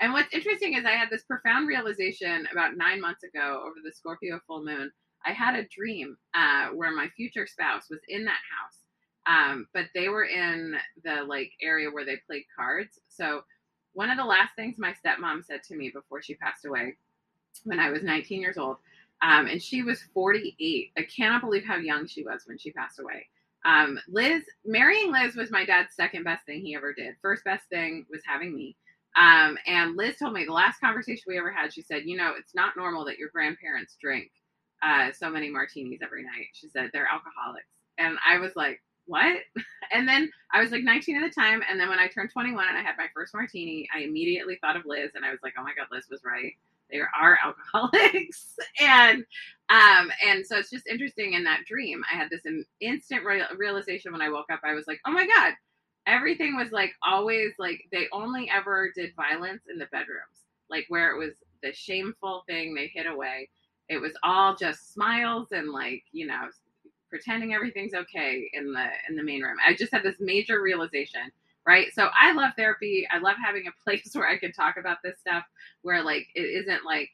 [0.00, 3.92] And what's interesting is I had this profound realization about nine months ago over the
[3.92, 4.90] Scorpio full moon.
[5.24, 8.78] I had a dream uh, where my future spouse was in that house,
[9.26, 12.98] um, but they were in the like area where they played cards.
[13.08, 13.42] So
[13.92, 16.96] one of the last things my stepmom said to me before she passed away,
[17.64, 18.78] when I was 19 years old,
[19.22, 20.90] um, and she was 48.
[20.98, 23.28] I cannot believe how young she was when she passed away.
[23.64, 27.14] Um, Liz, marrying Liz was my dad's second best thing he ever did.
[27.22, 28.76] First best thing was having me.
[29.16, 32.32] Um, and Liz told me the last conversation we ever had, she said, you know,
[32.38, 34.30] it's not normal that your grandparents drink
[34.82, 36.48] uh, so many martinis every night.
[36.54, 37.68] She said they're alcoholics.
[37.98, 39.36] And I was like, what?
[39.94, 41.60] And then I was like 19 at the time.
[41.70, 44.74] And then when I turned 21 and I had my first martini, I immediately thought
[44.74, 46.54] of Liz and I was like, oh my God, Liz was right.
[46.92, 48.56] They are alcoholics.
[48.80, 49.24] and
[49.70, 52.02] um, and so it's just interesting in that dream.
[52.12, 52.42] I had this
[52.80, 53.24] instant
[53.56, 54.60] realization when I woke up.
[54.64, 55.54] I was like, oh my God,
[56.06, 61.12] everything was like always like they only ever did violence in the bedrooms, like where
[61.14, 63.48] it was the shameful thing they hid away.
[63.88, 66.48] It was all just smiles and like, you know,
[67.08, 69.56] pretending everything's okay in the in the main room.
[69.66, 71.22] I just had this major realization
[71.66, 71.88] right?
[71.94, 73.06] So I love therapy.
[73.12, 75.44] I love having a place where I can talk about this stuff
[75.82, 77.10] where like it isn't like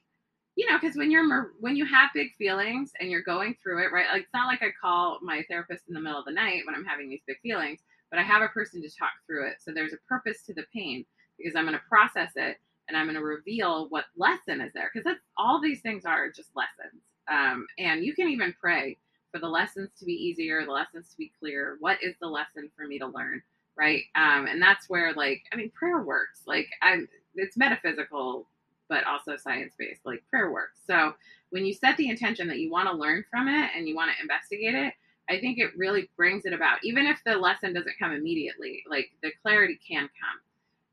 [0.58, 3.92] you know, because when you're when you have big feelings and you're going through it,
[3.92, 4.06] right?
[4.12, 6.74] Like it's not like I call my therapist in the middle of the night when
[6.74, 7.78] I'm having these big feelings,
[8.10, 9.58] but I have a person to talk through it.
[9.60, 11.04] So there's a purpose to the pain
[11.38, 12.56] because I'm going to process it
[12.88, 16.28] and I'm going to reveal what lesson is there because that's all these things are
[16.28, 17.02] just lessons.
[17.30, 18.98] Um, and you can even pray
[19.30, 21.76] for the lessons to be easier, the lessons to be clear.
[21.78, 23.42] What is the lesson for me to learn?
[23.78, 24.04] Right.
[24.16, 26.42] Um, and that's where like, I mean, prayer works.
[26.46, 28.48] Like I'm, it's metaphysical
[28.88, 30.80] but also science based, like prayer works.
[30.86, 31.12] So
[31.50, 34.10] when you set the intention that you want to learn from it and you want
[34.10, 34.94] to investigate it,
[35.30, 36.78] I think it really brings it about.
[36.82, 40.08] Even if the lesson doesn't come immediately, like the clarity can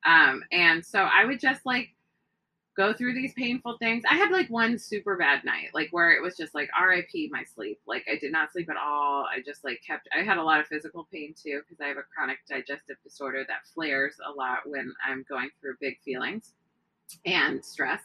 [0.04, 0.14] come.
[0.14, 1.95] Um, and so I would just like
[2.76, 4.04] go through these painful things.
[4.10, 7.44] I had like one super bad night, like where it was just like RIP my
[7.44, 7.80] sleep.
[7.88, 9.26] Like I did not sleep at all.
[9.26, 11.98] I just like kept, I had a lot of physical pain too because I have
[11.98, 16.54] a chronic digestive disorder that flares a lot when I'm going through big feelings
[17.26, 18.02] and stress.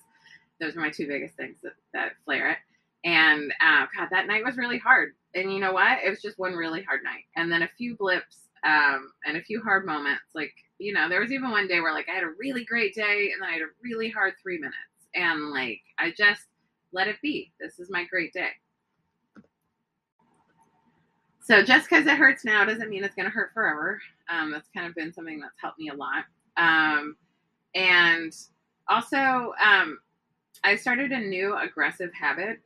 [0.61, 2.59] Those are my two biggest things that, that flare it.
[3.03, 5.13] And uh, God, that night was really hard.
[5.35, 5.99] And you know what?
[6.05, 7.25] It was just one really hard night.
[7.35, 10.25] And then a few blips um, and a few hard moments.
[10.35, 12.95] Like, you know, there was even one day where like I had a really great
[12.95, 14.77] day and then I had a really hard three minutes.
[15.15, 16.43] And like, I just
[16.93, 17.53] let it be.
[17.61, 18.51] This is my great day.
[21.43, 24.01] So just because it hurts now doesn't mean it's going to hurt forever.
[24.29, 26.25] Um, that's kind of been something that's helped me a lot.
[26.57, 27.17] Um,
[27.75, 28.33] and
[28.89, 29.99] also, um,
[30.63, 32.61] I started a new aggressive habit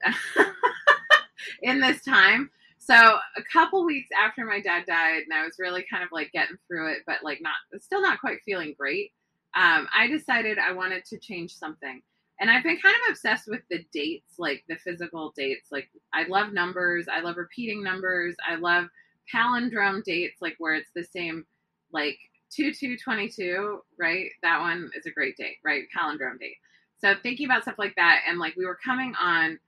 [1.63, 2.51] in this time.
[2.87, 6.31] So a couple weeks after my dad died, and I was really kind of like
[6.33, 9.13] getting through it, but like not still not quite feeling great.
[9.57, 12.03] Um, I decided I wanted to change something.
[12.41, 15.69] And I've been kind of obsessed with the dates, like the physical dates.
[15.73, 17.07] Like I love numbers.
[17.11, 18.35] I love repeating numbers.
[18.47, 18.87] I love
[19.33, 21.47] palindrome dates, like where it's the same
[21.93, 22.19] like
[22.51, 24.29] two two twenty two, right?
[24.43, 25.85] That one is a great date, right?
[25.97, 26.57] Palindrome date.
[26.99, 29.59] So thinking about stuff like that, and like we were coming on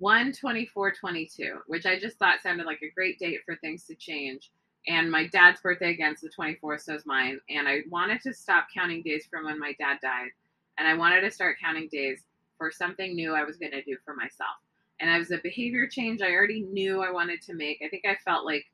[0.00, 4.50] 12422, which I just thought sounded like a great date for things to change.
[4.86, 7.40] and my dad's birthday against the 24th, so is mine.
[7.48, 10.30] And I wanted to stop counting days from when my dad died,
[10.78, 12.24] and I wanted to start counting days
[12.58, 14.56] for something new I was going to do for myself.
[15.00, 17.80] And it was a behavior change I already knew I wanted to make.
[17.84, 18.64] I think I felt like,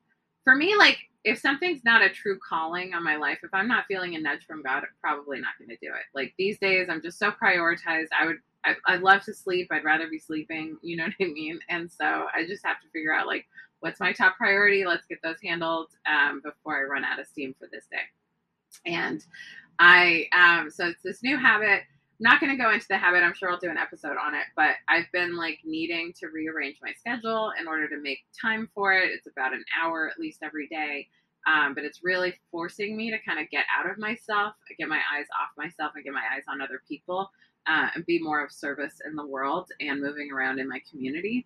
[0.43, 3.85] for me, like if something's not a true calling on my life, if I'm not
[3.87, 6.03] feeling a nudge from God, I'm probably not going to do it.
[6.13, 8.07] Like these days, I'm just so prioritized.
[8.19, 9.67] I would, I, I love to sleep.
[9.71, 10.77] I'd rather be sleeping.
[10.83, 11.59] You know what I mean?
[11.69, 13.45] And so I just have to figure out like
[13.79, 14.85] what's my top priority.
[14.85, 17.97] Let's get those handled um, before I run out of steam for this day.
[18.85, 19.23] And
[19.79, 21.83] I, um, so it's this new habit
[22.21, 23.23] not going to go into the habit.
[23.23, 26.77] I'm sure I'll do an episode on it, but I've been like needing to rearrange
[26.81, 29.09] my schedule in order to make time for it.
[29.09, 31.07] It's about an hour at least every day.
[31.47, 35.01] Um, but it's really forcing me to kind of get out of myself, get my
[35.11, 37.31] eyes off myself, and get my eyes on other people,
[37.67, 41.45] uh, and be more of service in the world and moving around in my community.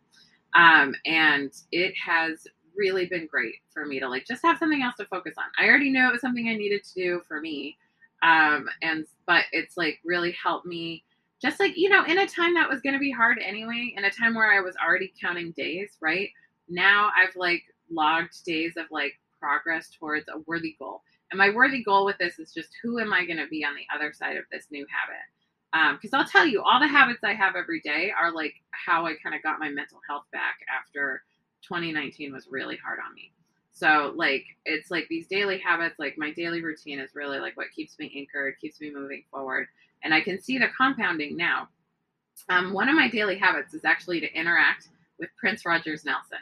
[0.56, 4.96] Um, and it has really been great for me to like just have something else
[4.96, 5.46] to focus on.
[5.60, 7.78] I already knew it was something I needed to do for me,
[8.24, 11.04] um, and but it's like really helped me
[11.42, 14.06] just like, you know, in a time that was going to be hard anyway, in
[14.06, 16.30] a time where I was already counting days, right?
[16.70, 21.02] Now I've like logged days of like progress towards a worthy goal.
[21.32, 23.76] And my worthy goal with this is just who am I going to be on
[23.76, 25.22] the other side of this new habit?
[25.92, 29.06] Because um, I'll tell you, all the habits I have every day are like how
[29.06, 31.24] I kind of got my mental health back after
[31.68, 33.32] 2019 was really hard on me.
[33.74, 37.68] So like it's like these daily habits, like my daily routine is really like what
[37.76, 39.68] keeps me anchored, keeps me moving forward.
[40.02, 41.68] And I can see the compounding now.
[42.50, 46.38] Um, one of my daily habits is actually to interact with Prince Rogers Nelson.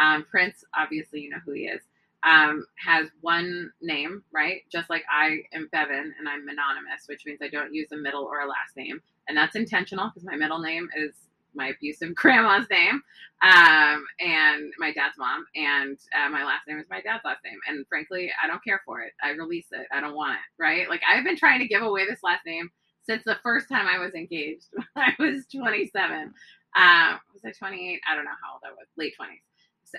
[0.00, 1.82] Um, Prince, obviously, you know who he is,
[2.24, 4.62] um, has one name, right?
[4.70, 8.24] Just like I am Bevan and I'm anonymous, which means I don't use a middle
[8.24, 9.00] or a last name.
[9.28, 11.12] And that's intentional because my middle name is
[11.54, 13.02] my abusive grandma's name
[13.42, 17.58] um, and my dad's mom, and uh, my last name is my dad's last name.
[17.68, 19.12] And frankly, I don't care for it.
[19.22, 19.86] I release it.
[19.92, 20.62] I don't want it.
[20.62, 20.88] Right?
[20.88, 22.70] Like I've been trying to give away this last name
[23.04, 24.66] since the first time I was engaged.
[24.96, 26.32] I was 27.
[26.74, 28.00] Uh, was I 28?
[28.08, 28.86] I don't know how old I was.
[28.96, 29.51] Late 20s.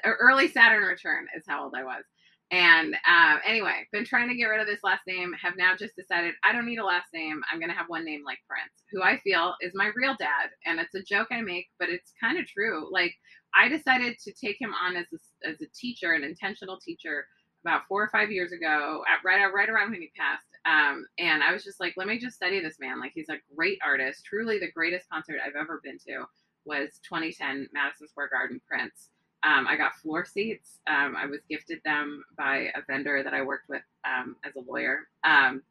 [0.04, 2.04] Early Saturn return is how old I was.
[2.52, 5.34] And um, anyway, been trying to get rid of this last name.
[5.42, 7.42] Have now just decided I don't need a last name.
[7.52, 10.50] I'm gonna have one name like Prince, who I feel is my real dad.
[10.66, 12.88] And it's a joke I make, but it's kind of true.
[12.92, 13.16] Like
[13.56, 17.26] I decided to take him on as a, as a teacher, an intentional teacher,
[17.66, 20.46] about four or five years ago, at, right right around when he passed.
[20.66, 23.00] Um, and I was just like, let me just study this man.
[23.00, 26.26] Like he's a great artist, truly the greatest concert I've ever been to
[26.66, 29.10] was 2010 Madison Square Garden Prince.
[29.44, 30.80] Um, I got floor seats.
[30.88, 34.62] Um, I was gifted them by a vendor that I worked with um, as a
[34.62, 35.08] lawyer.
[35.24, 35.64] Um,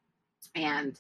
[0.55, 0.99] and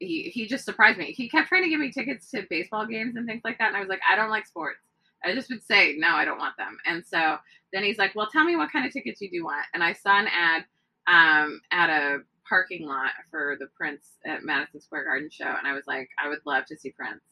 [0.00, 1.12] he, he just surprised me.
[1.12, 3.68] He kept trying to give me tickets to baseball games and things like that.
[3.68, 4.80] And I was like, I don't like sports.
[5.24, 6.76] I just would say, no, I don't want them.
[6.86, 7.38] And so
[7.72, 9.66] then he's like, well, tell me what kind of tickets you do want.
[9.74, 10.64] And I saw an ad
[11.08, 15.44] um, at a parking lot for the Prince at Madison Square Garden show.
[15.44, 17.22] And I was like, I would love to see Prince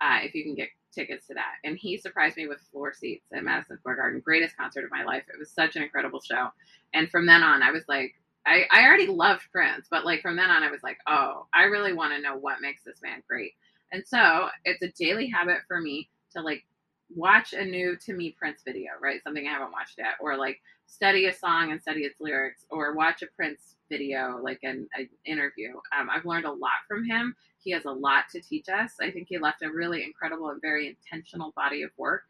[0.00, 1.54] uh, if you can get tickets to that.
[1.64, 4.22] And he surprised me with floor seats at Madison Square Garden.
[4.24, 5.24] Greatest concert of my life.
[5.32, 6.48] It was such an incredible show.
[6.94, 8.14] And from then on, I was like,
[8.46, 11.64] I, I already loved Prince, but like from then on, I was like, oh, I
[11.64, 13.52] really want to know what makes this man great.
[13.92, 16.64] And so it's a daily habit for me to like
[17.14, 19.22] watch a new to me Prince video, right?
[19.22, 22.94] Something I haven't watched yet, or like study a song and study its lyrics, or
[22.94, 25.70] watch a Prince video, like an, an interview.
[25.98, 27.34] Um, I've learned a lot from him.
[27.58, 28.92] He has a lot to teach us.
[29.00, 32.24] I think he left a really incredible and very intentional body of work.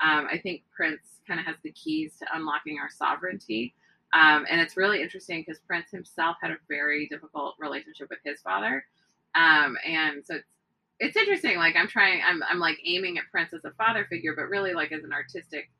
[0.00, 3.74] Um, I think Prince kind of has the keys to unlocking our sovereignty.
[4.12, 8.40] Um, and it's really interesting because Prince himself had a very difficult relationship with his
[8.40, 8.84] father.
[9.34, 10.55] Um, and so it's,
[10.98, 11.56] it's interesting.
[11.58, 14.74] Like I'm trying, I'm, I'm like aiming at Prince as a father figure, but really
[14.74, 15.70] like as an artistic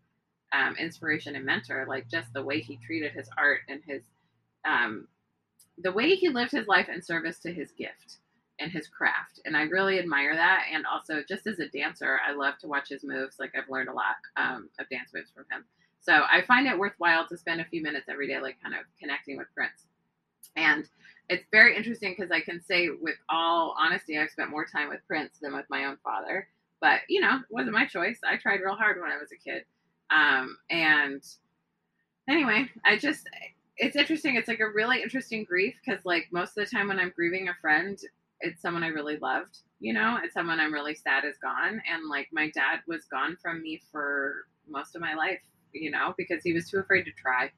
[0.52, 4.02] um, inspiration and mentor, like just the way he treated his art and his,
[4.64, 5.08] um,
[5.78, 8.18] the way he lived his life in service to his gift
[8.58, 9.40] and his craft.
[9.44, 10.64] And I really admire that.
[10.72, 13.36] And also, just as a dancer, I love to watch his moves.
[13.38, 15.64] Like, I've learned a lot um, of dance moves from him.
[16.00, 18.82] So I find it worthwhile to spend a few minutes every day, like, kind of
[18.98, 19.86] connecting with Prince.
[20.56, 20.84] And
[21.28, 25.00] it's very interesting because I can say, with all honesty, I've spent more time with
[25.06, 26.48] Prince than with my own father.
[26.80, 28.18] But, you know, it wasn't my choice.
[28.24, 29.64] I tried real hard when I was a kid.
[30.10, 31.22] Um, and
[32.28, 33.28] anyway, I just,
[33.76, 34.36] it's interesting.
[34.36, 37.48] It's like a really interesting grief because, like, most of the time when I'm grieving
[37.48, 37.98] a friend,
[38.40, 41.82] it's someone I really loved, you know, it's someone I'm really sad is gone.
[41.90, 45.40] And like my dad was gone from me for most of my life,
[45.72, 47.50] you know, because he was too afraid to try.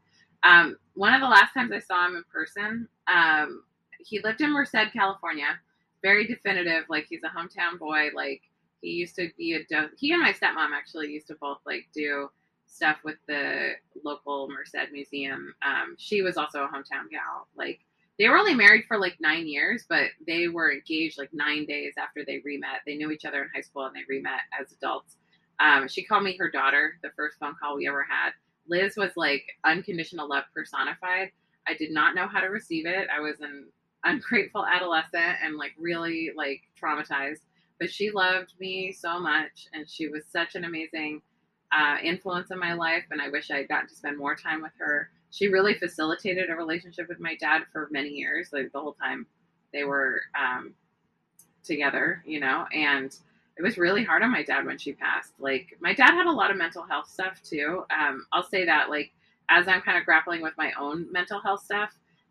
[0.43, 3.62] Um, one of the last times I saw him in person, um,
[3.99, 5.59] he lived in Merced, California.
[6.03, 8.09] Very definitive, like he's a hometown boy.
[8.14, 8.43] Like
[8.80, 12.30] he used to be a he and my stepmom actually used to both like do
[12.66, 13.72] stuff with the
[14.05, 15.55] local Merced Museum.
[15.62, 17.49] Um, she was also a hometown gal.
[17.57, 17.80] Like
[18.18, 21.95] they were only married for like nine years, but they were engaged like nine days
[21.99, 22.80] after they remet.
[22.86, 25.16] They knew each other in high school and they remet as adults.
[25.61, 28.30] Um, she called me her daughter the first phone call we ever had.
[28.69, 31.31] Liz was like unconditional love personified.
[31.66, 33.09] I did not know how to receive it.
[33.14, 33.66] I was an
[34.05, 37.41] ungrateful adolescent and like really like traumatized.
[37.81, 41.23] But she loved me so much and she was such an amazing
[41.73, 43.05] uh, influence in my life.
[43.11, 45.11] And I wish I had gotten to spend more time with her.
[45.31, 49.27] She really facilitated a relationship with my dad for many years, like the whole time
[49.73, 50.75] they were um,
[51.62, 53.14] together, you know, and
[53.59, 55.32] it was really hard on my dad when she passed.
[55.38, 57.84] Like my dad had a lot of mental health stuff too.
[57.90, 59.12] Um, I'll say that like
[59.50, 61.90] as I'm kind of grappling with my own mental health stuff,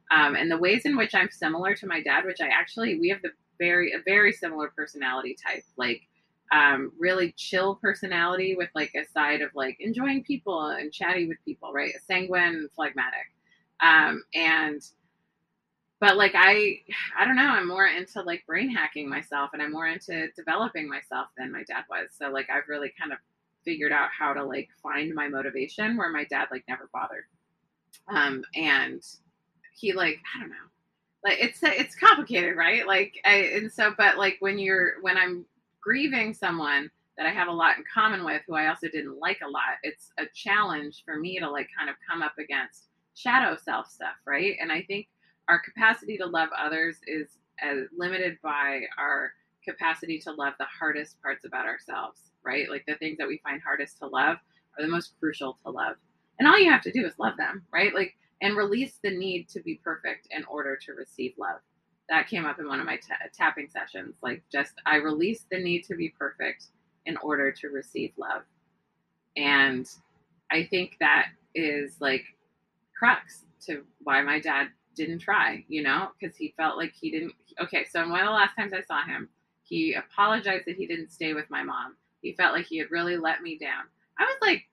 [0.10, 3.10] um, and the ways in which I'm similar to my dad, which I actually we
[3.10, 6.02] have the very a very similar personality type, like
[6.54, 11.38] um, really chill personality with like a side of like enjoying people and chatty with
[11.44, 11.94] people, right?
[12.08, 13.28] Sanguine, phlegmatic,
[13.82, 14.82] um, and
[16.00, 16.82] but like I
[17.18, 20.90] I don't know, I'm more into like brain hacking myself and I'm more into developing
[20.90, 22.10] myself than my dad was.
[22.18, 23.20] So like I've really kind of
[23.66, 27.26] figured out how to like find my motivation where my dad like never bothered.
[28.10, 29.02] Um and
[29.74, 30.56] he like I don't know.
[31.24, 32.88] Like it's it's complicated, right?
[32.88, 35.46] Like I and so but like when you're when I'm
[35.82, 39.40] grieving someone that I have a lot in common with who I also didn't like
[39.44, 43.58] a lot, it's a challenge for me to like kind of come up against shadow
[43.58, 44.56] self stuff, right?
[44.62, 45.08] And I think
[45.50, 47.30] our capacity to love others is
[47.62, 49.32] as limited by our
[49.68, 52.70] capacity to love the hardest parts about ourselves, right?
[52.70, 54.38] Like the things that we find hardest to love
[54.78, 55.96] are the most crucial to love.
[56.40, 57.94] And all you have to do is love them, right?
[57.94, 61.60] Like, and release the need to be perfect in order to receive love.
[62.10, 64.16] That came up in one of my t- tapping sessions.
[64.22, 66.66] Like, just I release the need to be perfect
[67.06, 68.44] in order to receive love.
[69.36, 69.88] And
[70.52, 72.24] I think that is like
[72.98, 74.68] crux to why my dad
[74.98, 77.34] didn't try, you know, because he felt like he didn't.
[77.62, 79.30] Okay, so one of the last times I saw him,
[79.64, 81.96] he apologized that he didn't stay with my mom.
[82.22, 83.84] He felt like he had really let me down.
[84.20, 84.64] I was like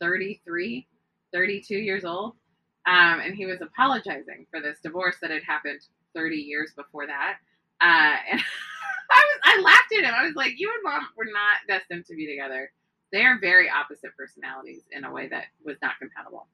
[0.00, 0.86] 33,
[1.32, 2.34] 32 years old,
[2.86, 5.80] um, and he was apologizing for this divorce that had happened
[6.14, 7.38] 30 years before that.
[7.80, 8.40] Uh, and
[9.10, 10.14] I was, I laughed at him.
[10.14, 12.70] I was like, "You and mom were not destined to be together.
[13.12, 16.46] They are very opposite personalities in a way that was not compatible."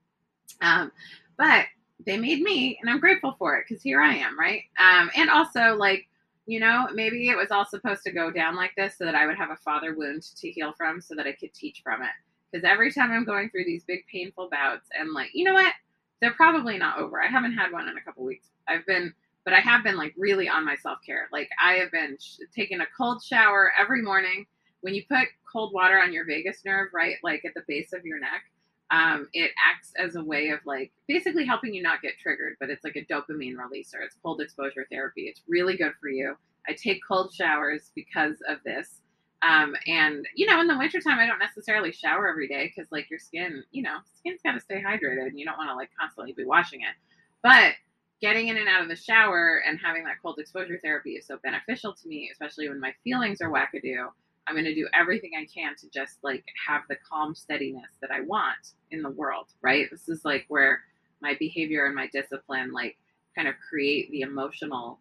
[0.60, 0.90] Um,
[1.36, 1.66] but
[2.06, 4.62] they made me and i'm grateful for it because here i am right?
[4.78, 6.06] Um, and also like
[6.46, 9.26] you know maybe it was all supposed to go down like this so that i
[9.26, 12.10] would have a father wound to heal from so that i could teach from it.
[12.50, 15.72] Because every time i'm going through these big painful bouts and like you know what?
[16.20, 17.22] They're probably not over.
[17.22, 18.48] I haven't had one in a couple weeks.
[18.66, 19.12] I've been
[19.44, 21.28] but i have been like really on my self-care.
[21.32, 24.46] Like i have been sh- taking a cold shower every morning.
[24.80, 28.04] When you put cold water on your vagus nerve right like at the base of
[28.04, 28.44] your neck
[28.90, 32.70] um, it acts as a way of like basically helping you not get triggered, but
[32.70, 34.02] it's like a dopamine releaser.
[34.02, 35.22] It's cold exposure therapy.
[35.22, 36.36] It's really good for you.
[36.68, 39.00] I take cold showers because of this.
[39.42, 43.08] Um, and you know, in the wintertime, I don't necessarily shower every day because like
[43.10, 45.90] your skin, you know, skin's got to stay hydrated and you don't want to like
[45.98, 46.94] constantly be washing it.
[47.42, 47.74] But
[48.20, 51.38] getting in and out of the shower and having that cold exposure therapy is so
[51.42, 54.08] beneficial to me, especially when my feelings are wackadoo.
[54.48, 58.10] I'm going to do everything I can to just like have the calm steadiness that
[58.10, 59.88] I want in the world, right?
[59.90, 60.80] This is like where
[61.20, 62.96] my behavior and my discipline like
[63.34, 64.98] kind of create the emotional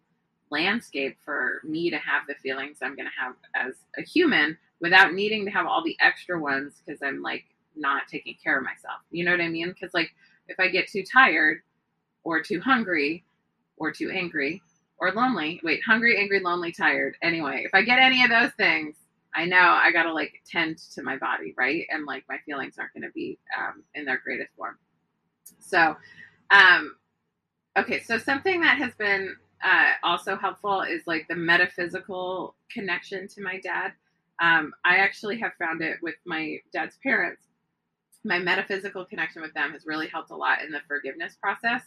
[0.50, 5.12] landscape for me to have the feelings I'm going to have as a human without
[5.14, 7.44] needing to have all the extra ones because I'm like
[7.76, 9.00] not taking care of myself.
[9.10, 9.68] You know what I mean?
[9.68, 10.10] Because like
[10.48, 11.62] if I get too tired
[12.24, 13.24] or too hungry
[13.76, 14.62] or too angry
[14.98, 17.16] or lonely, wait, hungry, angry, lonely, tired.
[17.22, 18.96] Anyway, if I get any of those things,
[19.34, 21.86] I know I gotta like tend to my body, right?
[21.90, 24.76] And like my feelings aren't gonna be um, in their greatest form.
[25.60, 25.96] So,
[26.50, 26.96] um,
[27.78, 33.42] okay, so something that has been uh, also helpful is like the metaphysical connection to
[33.42, 33.92] my dad.
[34.40, 37.42] Um, I actually have found it with my dad's parents.
[38.24, 41.82] My metaphysical connection with them has really helped a lot in the forgiveness process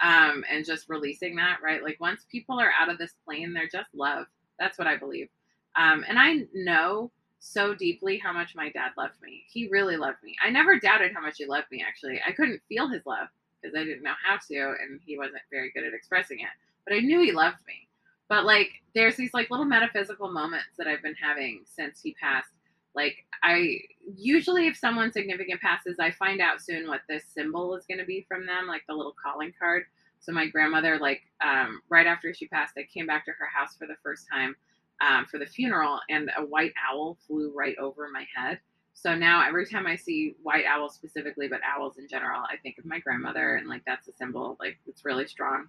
[0.00, 1.82] um, and just releasing that, right?
[1.82, 4.26] Like once people are out of this plane, they're just love.
[4.58, 5.28] That's what I believe.
[5.76, 7.10] Um, and I know
[7.40, 9.44] so deeply how much my dad loved me.
[9.52, 10.34] He really loved me.
[10.44, 12.20] I never doubted how much he loved me, actually.
[12.26, 13.28] I couldn't feel his love
[13.60, 16.48] because I didn't know how to, and he wasn't very good at expressing it.
[16.86, 17.88] But I knew he loved me.
[18.28, 22.50] But like, there's these like little metaphysical moments that I've been having since he passed.
[22.94, 23.78] Like, I
[24.16, 28.04] usually, if someone significant passes, I find out soon what this symbol is going to
[28.04, 29.84] be from them, like the little calling card.
[30.20, 33.76] So my grandmother, like, um, right after she passed, I came back to her house
[33.76, 34.56] for the first time
[35.00, 38.58] um, for the funeral, and a white owl flew right over my head.
[38.94, 42.78] so now every time I see white owls specifically, but owls in general, I think
[42.78, 44.56] of my grandmother, and like that's a symbol.
[44.58, 45.66] Like it's really strong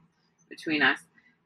[0.50, 1.00] between us.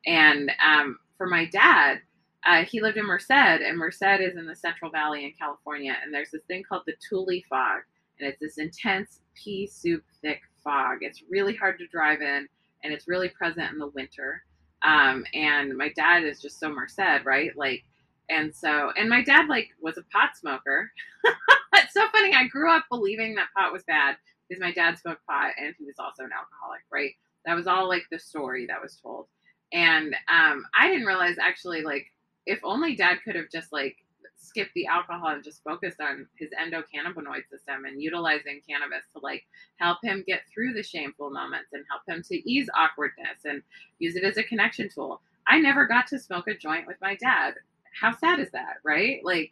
[0.06, 2.00] And um, for my dad,
[2.46, 5.96] uh, he lived in Merced, and Merced is in the Central Valley in California.
[6.04, 7.82] And there's this thing called the Tule fog,
[8.20, 11.00] and it's this intense pea soup thick fog.
[11.02, 12.48] It's really hard to drive in,
[12.84, 14.44] and it's really present in the winter.
[14.84, 17.52] Um, and my dad is just so Merced, right?
[17.56, 17.84] Like,
[18.30, 20.92] and so, and my dad like was a pot smoker.
[21.76, 22.34] it's so funny.
[22.34, 24.16] I grew up believing that pot was bad
[24.48, 27.14] because my dad smoked pot and he was also an alcoholic, right?
[27.46, 29.28] That was all like the story that was told.
[29.72, 32.06] And um, I didn't realize actually, like,
[32.46, 33.98] if only dad could have just like
[34.44, 39.44] skipped the alcohol and just focused on his endocannabinoid system and utilizing cannabis to like
[39.78, 43.62] help him get through the shameful moments and help him to ease awkwardness and
[44.00, 45.22] use it as a connection tool.
[45.48, 47.56] I never got to smoke a joint with my dad.
[48.00, 49.20] How sad is that, right?
[49.24, 49.52] Like,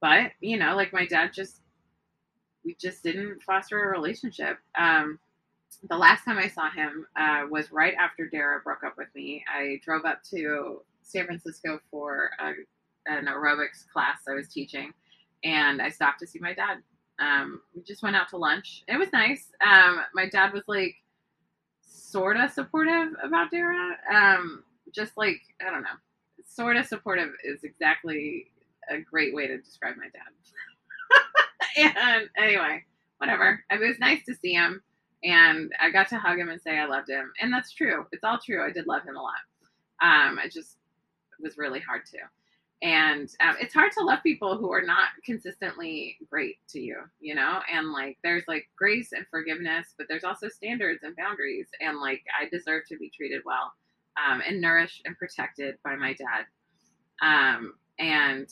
[0.00, 1.60] but you know, like my dad just,
[2.64, 4.58] we just didn't foster a relationship.
[4.78, 5.18] Um,
[5.88, 9.44] the last time I saw him uh, was right after Dara broke up with me.
[9.48, 12.52] I drove up to San Francisco for a,
[13.06, 14.92] an aerobics class I was teaching,
[15.44, 16.78] and I stopped to see my dad.
[17.20, 18.82] Um, we just went out to lunch.
[18.88, 19.50] It was nice.
[19.64, 20.94] Um, my dad was like
[21.82, 23.96] sort of supportive about Dara.
[24.12, 25.88] Um, just like, I don't know,
[26.46, 28.46] sort of supportive is exactly
[28.88, 31.92] a great way to describe my dad.
[31.96, 32.84] and anyway,
[33.18, 33.62] whatever.
[33.70, 34.82] It was nice to see him
[35.22, 38.06] and I got to hug him and say I loved him, and that's true.
[38.12, 38.64] It's all true.
[38.64, 39.34] I did love him a lot.
[40.02, 40.76] Um, it just
[41.40, 42.18] was really hard to,
[42.82, 47.34] and um, it's hard to love people who are not consistently great to you, you
[47.34, 47.60] know.
[47.72, 52.22] And like, there's like grace and forgiveness, but there's also standards and boundaries, and like,
[52.40, 53.72] I deserve to be treated well,
[54.16, 56.46] um, and nourished and protected by my dad.
[57.22, 58.48] Um, and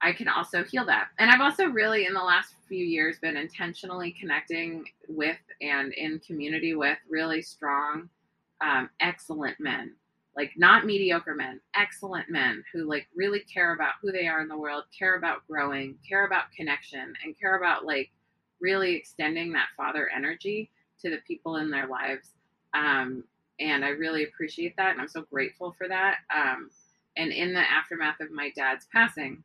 [0.00, 1.08] I can also heal that.
[1.18, 6.20] And I've also really, in the last few years, been intentionally connecting with and in
[6.20, 8.08] community with really strong,
[8.60, 9.94] um, excellent men.
[10.38, 14.46] Like, not mediocre men, excellent men who, like, really care about who they are in
[14.46, 18.10] the world, care about growing, care about connection, and care about, like,
[18.60, 20.70] really extending that father energy
[21.00, 22.28] to the people in their lives.
[22.72, 23.24] Um,
[23.58, 24.92] and I really appreciate that.
[24.92, 26.18] And I'm so grateful for that.
[26.32, 26.70] Um,
[27.16, 29.42] and in the aftermath of my dad's passing,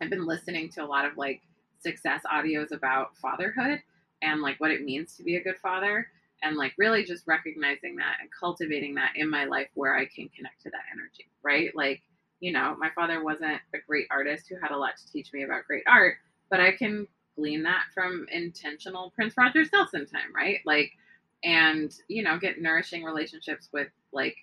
[0.00, 1.42] I've been listening to a lot of like
[1.80, 3.80] success audios about fatherhood
[4.22, 6.06] and like what it means to be a good father
[6.42, 10.28] and like really just recognizing that and cultivating that in my life where I can
[10.28, 11.74] connect to that energy, right?
[11.74, 12.02] Like,
[12.40, 15.44] you know, my father wasn't a great artist who had a lot to teach me
[15.44, 16.16] about great art,
[16.50, 20.58] but I can glean that from intentional Prince Rogers Nelson time, right?
[20.66, 20.92] Like,
[21.44, 24.36] and, you know, get nourishing relationships with like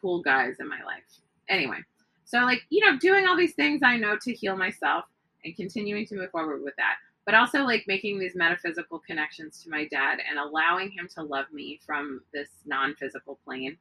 [0.00, 1.04] cool guys in my life.
[1.48, 1.78] Anyway,
[2.24, 5.04] so, like, you know, doing all these things I know to heal myself
[5.44, 9.70] and continuing to move forward with that, but also like making these metaphysical connections to
[9.70, 13.76] my dad and allowing him to love me from this non physical plane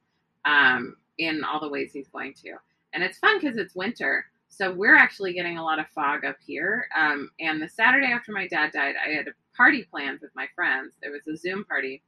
[0.46, 2.54] um, in all the ways he's going to.
[2.94, 4.26] And it's fun because it's winter.
[4.50, 6.88] So, we're actually getting a lot of fog up here.
[6.98, 10.48] Um, and the Saturday after my dad died, I had a party planned with my
[10.56, 10.92] friends.
[11.02, 12.04] It was a Zoom party.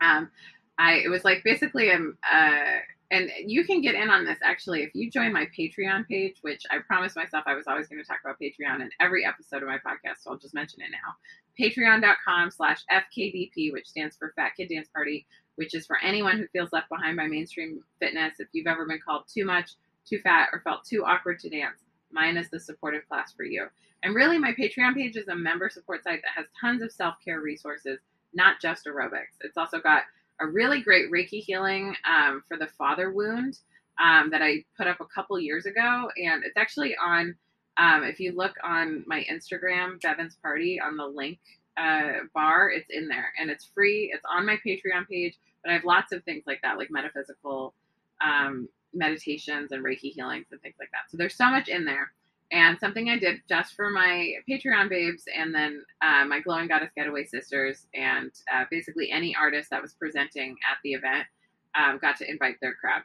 [0.00, 0.30] Um,
[0.78, 2.78] I, it was like basically a, uh,
[3.10, 6.62] and you can get in on this actually if you join my Patreon page, which
[6.70, 9.68] I promised myself I was always going to talk about Patreon in every episode of
[9.68, 11.14] my podcast, so I'll just mention it now.
[11.58, 15.26] Patreon.com slash FKDP, which stands for Fat Kid Dance Party,
[15.56, 18.34] which is for anyone who feels left behind by mainstream fitness.
[18.38, 19.72] If you've ever been called too much,
[20.08, 21.80] too fat, or felt too awkward to dance,
[22.12, 23.66] mine is the supportive class for you.
[24.02, 27.16] And really, my Patreon page is a member support site that has tons of self
[27.24, 27.98] care resources,
[28.32, 29.34] not just aerobics.
[29.40, 30.02] It's also got
[30.40, 33.58] a really great Reiki healing um, for the father wound
[34.02, 36.10] um, that I put up a couple years ago.
[36.16, 37.34] And it's actually on,
[37.76, 41.38] um, if you look on my Instagram, Bevan's Party, on the link
[41.76, 44.10] uh, bar, it's in there and it's free.
[44.14, 47.74] It's on my Patreon page, but I have lots of things like that, like metaphysical
[48.20, 51.10] um, meditations and Reiki healings and things like that.
[51.10, 52.12] So there's so much in there
[52.50, 56.90] and something I did just for my Patreon babes, and then uh, my Glowing Goddess
[56.96, 61.26] Getaway sisters, and uh, basically any artist that was presenting at the event
[61.74, 63.02] um, got to invite their crowd.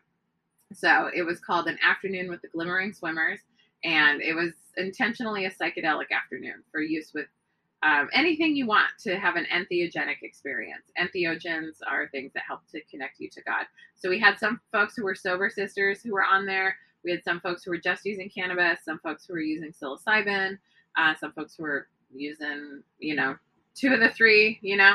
[0.74, 3.40] So it was called an afternoon with the Glimmering Swimmers,
[3.84, 7.28] and it was intentionally a psychedelic afternoon for use with
[7.84, 10.86] um, anything you want to have an entheogenic experience.
[10.98, 13.66] Entheogens are things that help to connect you to God.
[13.96, 17.24] So we had some folks who were sober sisters who were on there we had
[17.24, 20.58] some folks who were just using cannabis, some folks who were using psilocybin,
[20.98, 23.36] uh, some folks who were using, you know,
[23.76, 24.94] two of the three, you know.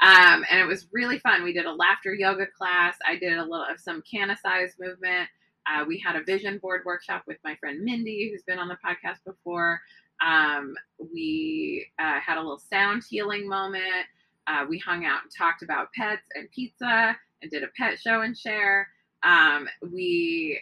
[0.00, 1.42] Um, and it was really fun.
[1.42, 2.96] We did a laughter yoga class.
[3.06, 5.28] I did a little of some size movement.
[5.66, 8.76] Uh, we had a vision board workshop with my friend Mindy, who's been on the
[8.84, 9.80] podcast before.
[10.24, 14.06] Um, we uh, had a little sound healing moment.
[14.46, 18.20] Uh, we hung out and talked about pets and pizza and did a pet show
[18.20, 18.88] and share.
[19.22, 20.60] Um, we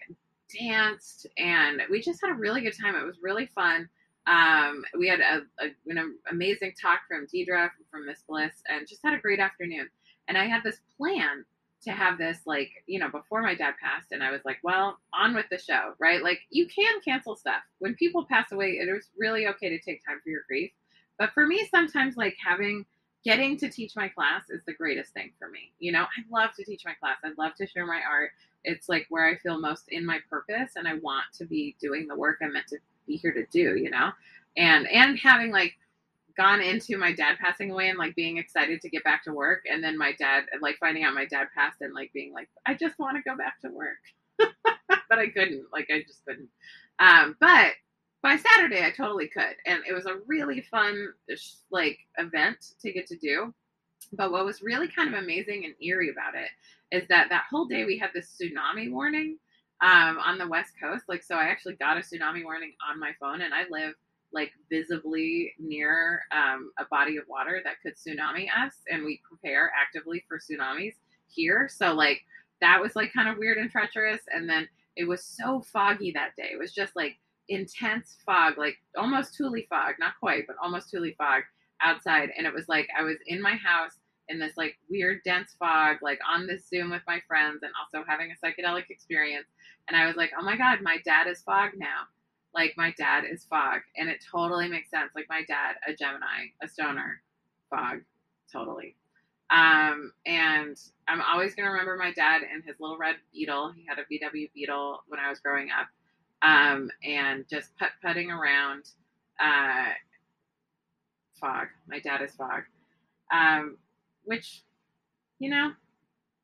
[0.59, 2.95] danced and we just had a really good time.
[2.95, 3.89] It was really fun.
[4.27, 9.03] Um, we had a, a, an amazing talk from Deidre from Miss Bliss and just
[9.05, 9.89] had a great afternoon.
[10.29, 11.45] And I had this plan
[11.85, 14.99] to have this like you know before my dad passed and i was like well
[15.13, 18.89] on with the show right like you can cancel stuff when people pass away it
[18.89, 20.71] is really okay to take time for your grief
[21.19, 22.85] but for me sometimes like having
[23.25, 26.51] getting to teach my class is the greatest thing for me you know i love
[26.55, 28.31] to teach my class i love to share my art
[28.65, 32.07] it's like where i feel most in my purpose and i want to be doing
[32.07, 34.11] the work i'm meant to be here to do you know?
[34.57, 35.75] And and having like
[36.37, 39.63] gone into my dad passing away and like being excited to get back to work
[39.71, 42.75] and then my dad like finding out my dad passed and like being like i
[42.75, 43.99] just want to go back to work.
[45.09, 46.49] But i couldn't like i just couldn't.
[46.99, 47.73] Um but
[48.23, 49.55] by saturday i totally could.
[49.67, 51.13] And it was a really fun
[51.71, 53.55] like event to get to do
[54.17, 56.51] but what was really kind of amazing and eerie about it
[56.97, 59.39] is that that whole day we had this tsunami warning
[59.81, 61.05] um, on the west coast.
[61.09, 63.95] Like so i actually got a tsunami warning on my phone and i live
[64.35, 69.73] like visibly near um, a body of water that could tsunami us and we prepare
[69.81, 70.95] actively for tsunamis
[71.29, 71.69] here.
[71.73, 72.23] So like
[72.61, 74.21] that was like kind of weird and treacherous.
[74.35, 76.51] And then it was so foggy that day.
[76.53, 77.17] It was just like
[77.49, 81.43] intense fog like almost Tule fog not quite but almost Tule fog
[81.83, 82.31] outside.
[82.37, 83.99] And it was like i was in my house
[84.29, 88.05] in this like weird dense fog like on this zoom with my friends and also
[88.09, 89.47] having a psychedelic experience.
[89.89, 92.05] And i was like oh my god my dad is fog now.
[92.55, 93.81] Like my dad is fog.
[93.97, 95.11] And it totally makes sense.
[95.15, 97.21] Like my dad a gemini a stoner
[97.71, 98.01] fog.
[98.53, 98.97] Totally.
[99.51, 103.73] Um, and i'm always going to remember my dad and his little red beetle.
[103.77, 105.89] He had a vw beetle when i was growing up.
[106.43, 108.85] Um, and just put putting around
[109.41, 109.93] uh,
[111.41, 111.69] fog.
[111.89, 112.63] My dad is fog.
[113.33, 113.77] Um,
[114.25, 114.63] which
[115.39, 115.73] you know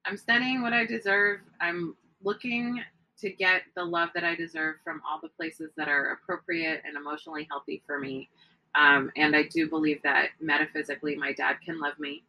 [0.06, 2.80] i'm studying what i deserve i'm looking
[3.20, 6.96] to get the love that I deserve from all the places that are appropriate and
[6.96, 8.28] emotionally healthy for me.
[8.74, 12.22] Um, and I do believe that metaphysically, my dad can love me.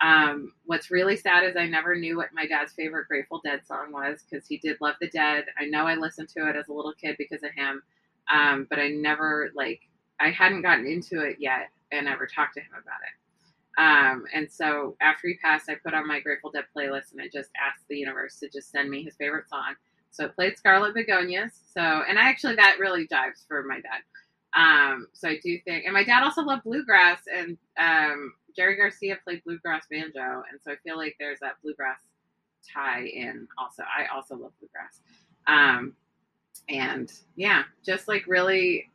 [0.00, 3.92] Um, what's really sad is I never knew what my dad's favorite Grateful Dead song
[3.92, 5.46] was because he did love the Dead.
[5.58, 7.82] I know I listened to it as a little kid because of him,
[8.32, 9.80] um, but I never like
[10.20, 13.27] I hadn't gotten into it yet and never talked to him about it.
[13.78, 17.28] Um, and so after he passed, I put on my Grateful Dead playlist and I
[17.32, 19.76] just asked the universe to just send me his favorite song.
[20.10, 21.52] So it played Scarlet Begonias.
[21.72, 24.02] So, and I actually, that really jives for my dad.
[24.56, 29.18] Um, so I do think, and my dad also loved bluegrass, and um, Jerry Garcia
[29.22, 32.00] played bluegrass banjo, and so I feel like there's that bluegrass
[32.74, 33.46] tie in.
[33.58, 35.00] Also, I also love bluegrass,
[35.46, 35.92] um,
[36.68, 38.90] and yeah, just like really,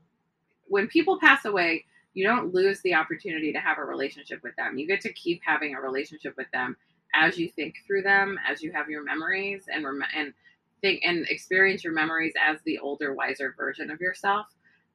[0.67, 4.77] when people pass away, you don't lose the opportunity to have a relationship with them.
[4.77, 6.77] You get to keep having a relationship with them
[7.15, 10.33] as you think through them, as you have your memories, and rem- and
[10.81, 14.47] think and experience your memories as the older, wiser version of yourself.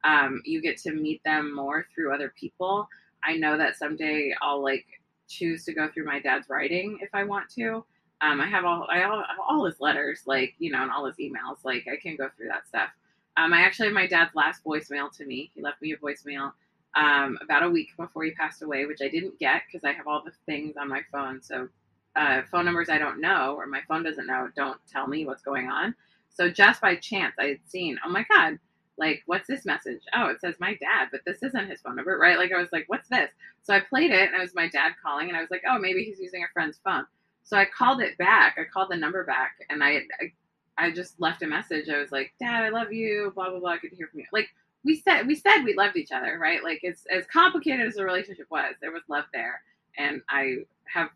[0.03, 2.87] Um, you get to meet them more through other people.
[3.23, 4.85] I know that someday I'll like
[5.27, 7.83] choose to go through my dad's writing if I want to.
[8.21, 9.11] Um, I have all I have
[9.47, 11.63] all his letters, like you know, and all his emails.
[11.63, 12.89] Like I can go through that stuff.
[13.37, 15.51] Um, I actually have my dad's last voicemail to me.
[15.55, 16.51] He left me a voicemail
[16.95, 20.07] um, about a week before he passed away, which I didn't get because I have
[20.07, 21.41] all the things on my phone.
[21.41, 21.69] So
[22.15, 25.43] uh, phone numbers I don't know or my phone doesn't know don't tell me what's
[25.43, 25.95] going on.
[26.29, 28.59] So just by chance, I had seen, oh my God,
[28.97, 30.01] like, what's this message?
[30.15, 32.37] Oh, it says my dad, but this isn't his phone number, right?
[32.37, 33.29] Like, I was like, what's this?
[33.63, 35.79] So I played it and it was my dad calling and I was like, oh,
[35.79, 37.05] maybe he's using a friend's phone.
[37.43, 38.57] So I called it back.
[38.59, 40.33] I called the number back and I, I,
[40.77, 41.89] I just left a message.
[41.89, 43.77] I was like, Dad, I love you, blah, blah, blah.
[43.77, 44.25] Good to hear from you.
[44.33, 44.49] Like,
[44.83, 46.63] we said we said we loved each other, right?
[46.63, 49.61] Like it's as complicated as the relationship was, there was love there.
[49.97, 50.57] And I
[50.93, 51.09] have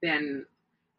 [0.00, 0.44] been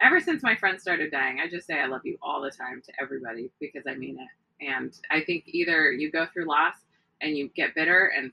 [0.01, 2.81] ever since my friends started dying, I just say I love you all the time
[2.85, 4.65] to everybody because I mean it.
[4.65, 6.75] And I think either you go through loss
[7.21, 8.31] and you get bitter and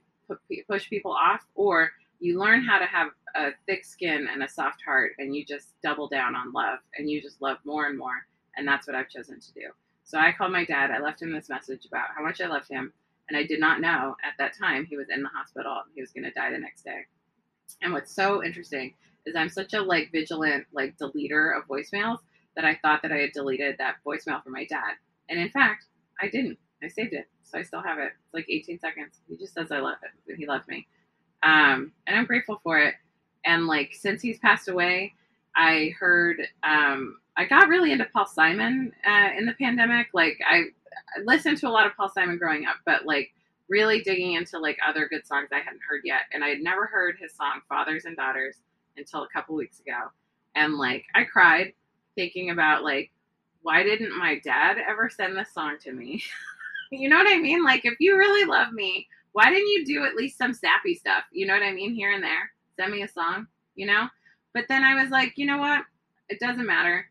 [0.67, 4.81] push people off, or you learn how to have a thick skin and a soft
[4.83, 8.25] heart and you just double down on love and you just love more and more.
[8.57, 9.67] And that's what I've chosen to do.
[10.03, 10.89] So I called my dad.
[10.89, 12.91] I left him this message about how much I loved him.
[13.29, 15.81] And I did not know at that time he was in the hospital.
[15.93, 17.05] He was going to die the next day.
[17.81, 18.93] And what's so interesting
[19.25, 22.19] is I'm such a like vigilant like deleter of voicemails
[22.55, 24.93] that I thought that I had deleted that voicemail from my dad.
[25.29, 25.85] And in fact,
[26.21, 26.57] I didn't.
[26.83, 27.27] I saved it.
[27.43, 28.11] So I still have it.
[28.25, 29.19] It's like 18 seconds.
[29.27, 29.97] He just says I love
[30.27, 30.37] it.
[30.37, 30.87] He loved me.
[31.43, 32.95] Um, and I'm grateful for it.
[33.45, 35.13] And like since he's passed away,
[35.55, 40.07] I heard um, I got really into Paul Simon uh, in the pandemic.
[40.13, 40.63] Like I, I
[41.23, 43.31] listened to a lot of Paul Simon growing up, but like
[43.69, 46.21] really digging into like other good songs I hadn't heard yet.
[46.33, 48.57] And I had never heard his song Fathers and Daughters
[48.97, 50.09] until a couple weeks ago.
[50.55, 51.73] And like I cried
[52.15, 53.11] thinking about like
[53.61, 56.23] why didn't my dad ever send this song to me?
[56.91, 57.63] you know what I mean?
[57.63, 61.23] Like if you really love me, why didn't you do at least some sappy stuff?
[61.31, 61.93] You know what I mean?
[61.93, 62.51] Here and there.
[62.77, 64.07] Send me a song, you know?
[64.53, 65.81] But then I was like, you know what?
[66.29, 67.05] It doesn't matter.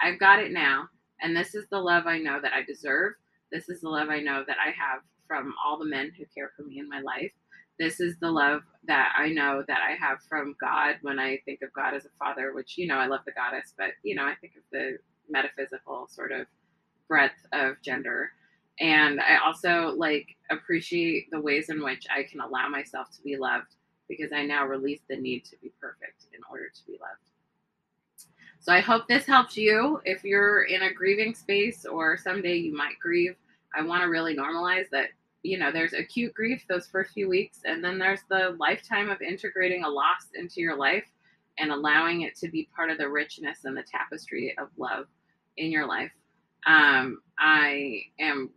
[0.00, 0.88] I've got it now.
[1.22, 3.14] And this is the love I know that I deserve.
[3.52, 6.52] This is the love I know that I have from all the men who care
[6.56, 7.32] for me in my life.
[7.78, 11.60] This is the love that I know that I have from God when I think
[11.62, 14.24] of God as a father, which, you know, I love the goddess, but, you know,
[14.24, 14.98] I think of the
[15.30, 16.46] metaphysical sort of
[17.08, 18.30] breadth of gender.
[18.80, 23.36] And I also like appreciate the ways in which I can allow myself to be
[23.36, 23.76] loved
[24.08, 27.29] because I now release the need to be perfect in order to be loved.
[28.62, 32.76] So I hope this helps you if you're in a grieving space or someday you
[32.76, 33.34] might grieve.
[33.74, 35.08] I want to really normalize that,
[35.42, 39.22] you know, there's acute grief those first few weeks, and then there's the lifetime of
[39.22, 41.06] integrating a loss into your life
[41.58, 45.06] and allowing it to be part of the richness and the tapestry of love
[45.56, 46.12] in your life.
[46.66, 48.50] Um, I am,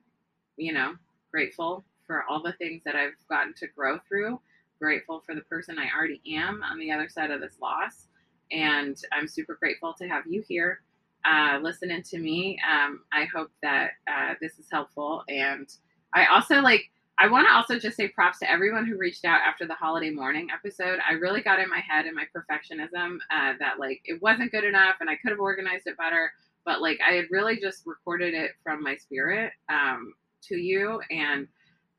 [0.57, 0.95] you know,
[1.31, 4.41] grateful for all the things that I've gotten to grow through,
[4.79, 8.07] grateful for the person I already am on the other side of this loss
[8.51, 10.81] and I'm super grateful to have you here
[11.25, 12.59] uh, listening to me.
[12.69, 15.23] Um, I hope that uh, this is helpful.
[15.29, 15.67] And
[16.13, 16.89] I also like,
[17.19, 20.09] I want to also just say props to everyone who reached out after the holiday
[20.09, 20.99] mourning episode.
[21.07, 24.63] I really got in my head and my perfectionism uh, that like it wasn't good
[24.63, 26.31] enough and I could have organized it better.
[26.65, 30.13] But like I had really just recorded it from my spirit um,
[30.49, 31.01] to you.
[31.11, 31.47] And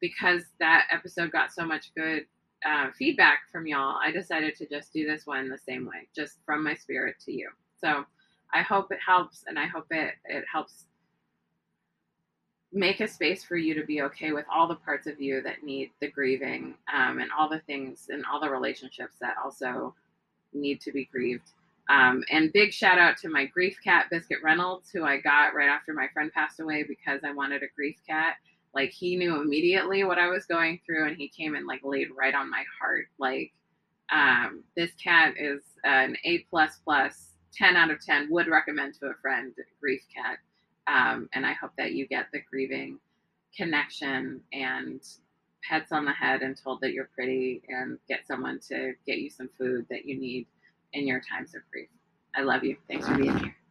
[0.01, 2.27] because that episode got so much good
[2.67, 6.39] uh, feedback from y'all, I decided to just do this one the same way, just
[6.45, 7.51] from my spirit to you.
[7.79, 8.05] So
[8.53, 10.87] I hope it helps, and I hope it it helps
[12.73, 15.63] make a space for you to be okay with all the parts of you that
[15.63, 19.95] need the grieving, um, and all the things and all the relationships that also
[20.53, 21.51] need to be grieved.
[21.91, 25.69] Um, and big shout out to my grief cat, Biscuit Reynolds, who I got right
[25.69, 28.37] after my friend passed away because I wanted a grief cat
[28.75, 32.09] like he knew immediately what I was going through and he came and like laid
[32.17, 33.07] right on my heart.
[33.19, 33.53] Like
[34.13, 39.07] um, this cat is an A plus plus, 10 out of 10 would recommend to
[39.07, 40.39] a friend grief cat.
[40.87, 42.99] Um, and I hope that you get the grieving
[43.57, 45.01] connection and
[45.69, 49.31] pets on the head and told that you're pretty and get someone to get you
[49.31, 50.47] some food that you need
[50.93, 51.89] in your times of grief.
[52.37, 52.77] I love you.
[52.89, 53.64] Thanks for being here.